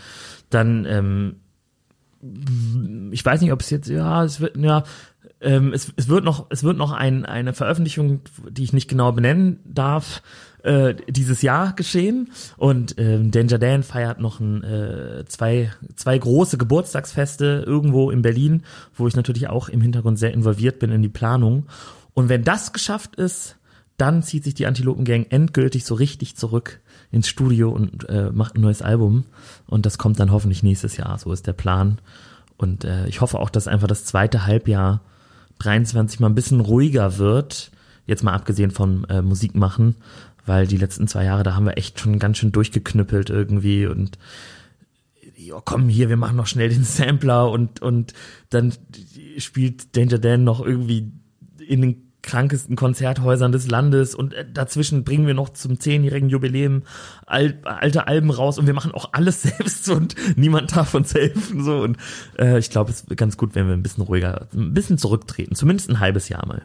[0.49, 1.35] dann ähm,
[3.11, 4.83] ich weiß nicht, ob es jetzt, ja, es wird, ja,
[5.41, 9.11] ähm, es, es wird noch, es wird noch ein, eine Veröffentlichung, die ich nicht genau
[9.11, 10.21] benennen darf,
[10.63, 12.31] äh, dieses Jahr geschehen.
[12.57, 18.63] Und ähm, Danger Dan feiert noch ein, äh, zwei, zwei große Geburtstagsfeste irgendwo in Berlin,
[18.95, 21.65] wo ich natürlich auch im Hintergrund sehr involviert bin in die Planung.
[22.13, 23.55] Und wenn das geschafft ist,
[23.97, 26.79] dann zieht sich die Antilopen-Gang endgültig so richtig zurück
[27.11, 29.25] ins Studio und äh, macht ein neues Album.
[29.67, 31.17] Und das kommt dann hoffentlich nächstes Jahr.
[31.17, 31.99] So ist der Plan.
[32.57, 35.01] Und äh, ich hoffe auch, dass einfach das zweite Halbjahr
[35.59, 37.71] 23 mal ein bisschen ruhiger wird.
[38.05, 39.95] Jetzt mal abgesehen von äh, Musik machen,
[40.49, 44.17] weil die letzten zwei Jahre, da haben wir echt schon ganz schön durchgeknüppelt irgendwie und
[45.37, 48.13] ja, komm hier, wir machen noch schnell den Sampler und, und
[48.49, 48.73] dann
[49.37, 51.11] spielt Danger Dan noch irgendwie
[51.65, 56.81] in den krankesten Konzerthäusern des Landes und äh, dazwischen bringen wir noch zum zehnjährigen Jubiläum
[57.27, 61.63] al alte Alben raus und wir machen auch alles selbst und niemand darf uns helfen
[61.63, 61.97] so und
[62.39, 65.53] äh, ich glaube, es ist ganz gut, wenn wir ein bisschen ruhiger, ein bisschen zurücktreten,
[65.53, 66.63] zumindest ein halbes Jahr mal.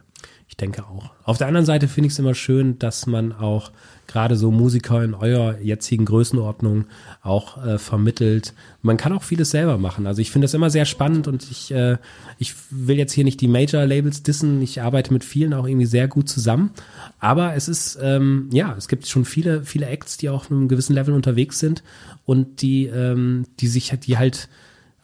[0.55, 1.11] Ich denke auch.
[1.25, 3.73] Auf der anderen Seite finde ich es immer schön, dass man auch
[4.07, 6.85] gerade so Musiker in eurer jetzigen Größenordnung
[7.23, 8.55] auch äh, vermittelt.
[8.81, 10.07] Man kann auch vieles selber machen.
[10.07, 11.97] Also ich finde das immer sehr spannend und ich, äh,
[12.39, 14.63] ich will jetzt hier nicht die Major-Labels dissen.
[14.63, 16.71] Ich arbeite mit vielen auch irgendwie sehr gut zusammen.
[17.19, 20.69] Aber es ist, ähm, ja, es gibt schon viele, viele Acts, die auch auf einem
[20.69, 21.83] gewissen Level unterwegs sind
[22.27, 24.49] und die, ähm, die sich, die halt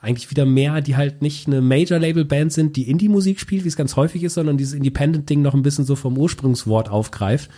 [0.00, 3.96] eigentlich wieder mehr, die halt nicht eine Major-Label-Band sind, die Indie-Musik spielt, wie es ganz
[3.96, 7.50] häufig ist, sondern dieses Independent-Ding noch ein bisschen so vom Ursprungswort aufgreift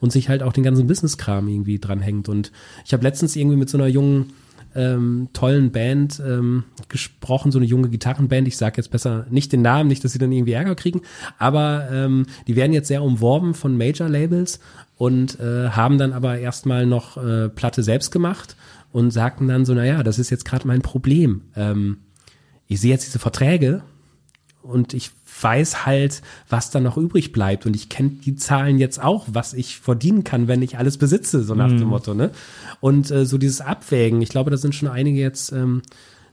[0.00, 2.28] und sich halt auch den ganzen Business-Kram irgendwie dranhängt.
[2.30, 2.52] Und
[2.86, 4.32] ich habe letztens irgendwie mit so einer jungen,
[4.74, 8.48] ähm, tollen Band ähm, gesprochen, so eine junge Gitarrenband.
[8.48, 11.02] Ich sage jetzt besser nicht den Namen, nicht, dass sie dann irgendwie Ärger kriegen,
[11.38, 14.60] aber ähm, die werden jetzt sehr umworben von Major-Labels
[14.96, 18.56] und äh, haben dann aber erstmal noch äh, Platte selbst gemacht
[18.92, 21.42] und sagten dann so, naja, das ist jetzt gerade mein Problem.
[21.56, 21.98] Ähm,
[22.66, 23.82] ich sehe jetzt diese Verträge
[24.62, 25.10] und ich
[25.42, 29.54] weiß halt, was da noch übrig bleibt und ich kenne die Zahlen jetzt auch, was
[29.54, 32.30] ich verdienen kann, wenn ich alles besitze, so nach dem Motto, ne?
[32.80, 35.82] Und äh, so dieses Abwägen, ich glaube, da sind schon einige jetzt ähm,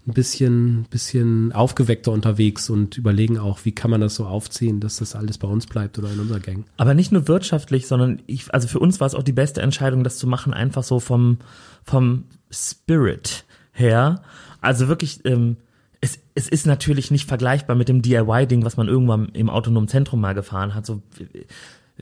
[0.08, 4.98] ein bisschen, bisschen aufgeweckter unterwegs und überlegen auch, wie kann man das so aufziehen, dass
[4.98, 6.66] das alles bei uns bleibt oder in unserer Gang.
[6.78, 10.04] Aber nicht nur wirtschaftlich, sondern ich, also für uns war es auch die beste Entscheidung,
[10.04, 11.40] das zu machen, einfach so vom,
[11.84, 13.44] vom Spirit
[13.74, 14.22] her.
[14.62, 15.58] Also wirklich, ähm,
[16.00, 20.22] es, es ist natürlich nicht vergleichbar mit dem DIY-Ding, was man irgendwann im autonomen Zentrum
[20.22, 20.86] mal gefahren hat.
[20.86, 21.02] So,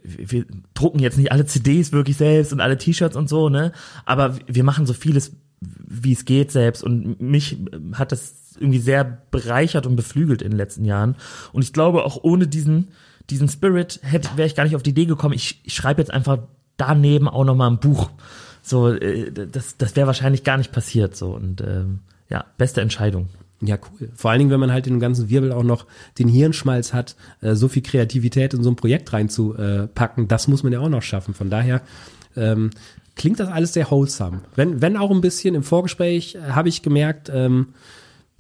[0.04, 3.72] wir, drucken jetzt nicht alle CDs wirklich selbst und alle T-Shirts und so, ne?
[4.06, 5.32] Aber wir machen so vieles,
[5.78, 6.84] wie es geht selbst.
[6.84, 7.58] Und mich
[7.94, 11.16] hat das irgendwie sehr bereichert und beflügelt in den letzten Jahren.
[11.52, 12.90] Und ich glaube, auch ohne diesen,
[13.30, 15.34] diesen Spirit hätte, wäre ich gar nicht auf die Idee gekommen.
[15.34, 16.40] Ich, ich schreibe jetzt einfach
[16.78, 18.10] daneben auch noch mal ein Buch.
[18.62, 21.16] So, äh, das, das wäre wahrscheinlich gar nicht passiert.
[21.16, 22.00] So und ähm,
[22.30, 23.30] ja, beste Entscheidung.
[23.62, 24.10] Ja, cool.
[24.16, 25.86] Vor allen Dingen, wenn man halt den ganzen Wirbel auch noch
[26.20, 30.74] den Hirnschmalz hat, äh, so viel Kreativität in so ein Projekt reinzupacken, das muss man
[30.74, 31.34] ja auch noch schaffen.
[31.34, 31.82] Von daher
[32.36, 32.72] ähm,
[33.16, 34.42] klingt das alles sehr wholesome.
[34.56, 37.68] Wenn, wenn auch ein bisschen im Vorgespräch äh, habe ich gemerkt, ähm,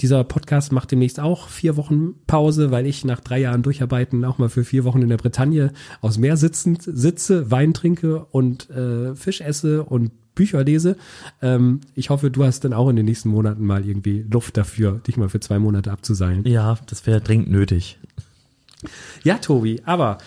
[0.01, 4.37] dieser Podcast macht demnächst auch vier Wochen Pause, weil ich nach drei Jahren Durcharbeiten auch
[4.37, 5.71] mal für vier Wochen in der Bretagne
[6.01, 10.97] aus Meer sitzend sitze, Wein trinke und äh, Fisch esse und Bücher lese.
[11.41, 14.99] Ähm, ich hoffe, du hast dann auch in den nächsten Monaten mal irgendwie Luft dafür,
[15.07, 16.43] dich mal für zwei Monate abzuseilen.
[16.45, 17.97] Ja, das wäre dringend nötig.
[19.23, 20.17] Ja, Tobi, aber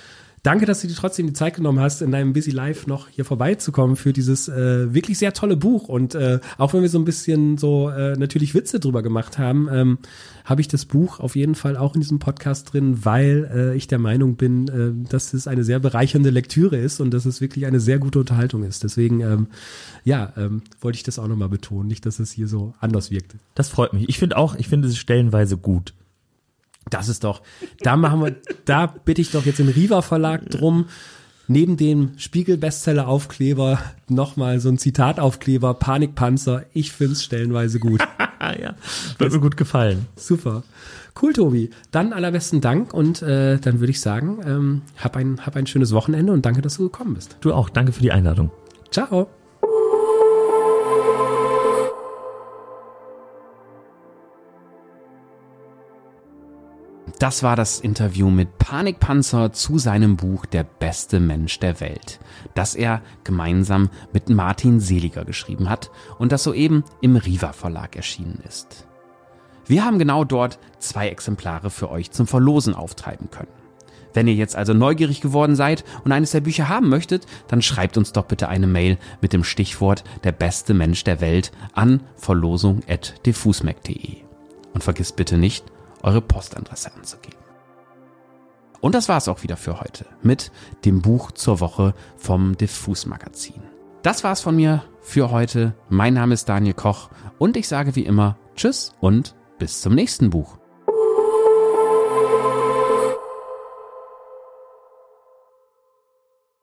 [0.42, 3.24] Danke, dass du dir trotzdem die Zeit genommen hast, in deinem Busy Life noch hier
[3.24, 5.88] vorbeizukommen für dieses äh, wirklich sehr tolle Buch.
[5.88, 9.68] Und äh, auch wenn wir so ein bisschen so äh, natürlich Witze drüber gemacht haben,
[9.70, 9.98] ähm,
[10.44, 13.86] habe ich das Buch auf jeden Fall auch in diesem Podcast drin, weil äh, ich
[13.86, 17.66] der Meinung bin, äh, dass es eine sehr bereichernde Lektüre ist und dass es wirklich
[17.66, 18.84] eine sehr gute Unterhaltung ist.
[18.84, 19.46] Deswegen, ähm,
[20.04, 23.38] ja, ähm, wollte ich das auch nochmal betonen, nicht, dass es hier so anders wirkte.
[23.54, 24.08] Das freut mich.
[24.08, 25.94] Ich finde auch, ich finde es stellenweise gut.
[26.90, 27.42] Das ist doch,
[27.80, 30.86] da machen wir, da bitte ich doch jetzt den Riva Verlag drum,
[31.48, 33.78] neben dem Spiegel-Bestseller-Aufkleber
[34.08, 36.64] nochmal so ein Zitataufkleber, Panikpanzer.
[36.72, 38.00] Ich find's stellenweise gut.
[38.40, 38.74] ja,
[39.18, 40.06] wird mir gut gefallen.
[40.16, 40.62] Super.
[41.20, 41.70] Cool, Tobi.
[41.90, 45.92] Dann allerbesten Dank und äh, dann würde ich sagen, ähm, hab, ein, hab ein schönes
[45.92, 47.36] Wochenende und danke, dass du gekommen bist.
[47.40, 47.70] Du auch.
[47.70, 48.50] Danke für die Einladung.
[48.90, 49.28] Ciao.
[57.18, 62.20] Das war das Interview mit Panikpanzer zu seinem Buch Der beste Mensch der Welt,
[62.54, 65.90] das er gemeinsam mit Martin Seliger geschrieben hat
[66.20, 68.86] und das soeben im Riva Verlag erschienen ist.
[69.66, 73.50] Wir haben genau dort zwei Exemplare für euch zum Verlosen auftreiben können.
[74.14, 77.96] Wenn ihr jetzt also neugierig geworden seid und eines der Bücher haben möchtet, dann schreibt
[77.96, 84.18] uns doch bitte eine Mail mit dem Stichwort Der beste Mensch der Welt an verlosung.diffusmac.de.
[84.72, 85.64] Und vergisst bitte nicht,
[86.02, 87.38] eure Postadresse anzugeben.
[88.80, 90.52] Und das war's auch wieder für heute mit
[90.84, 93.62] dem Buch zur Woche vom Diffus Magazin.
[94.02, 95.74] Das war's von mir für heute.
[95.88, 100.30] Mein Name ist Daniel Koch und ich sage wie immer Tschüss und bis zum nächsten
[100.30, 100.58] Buch.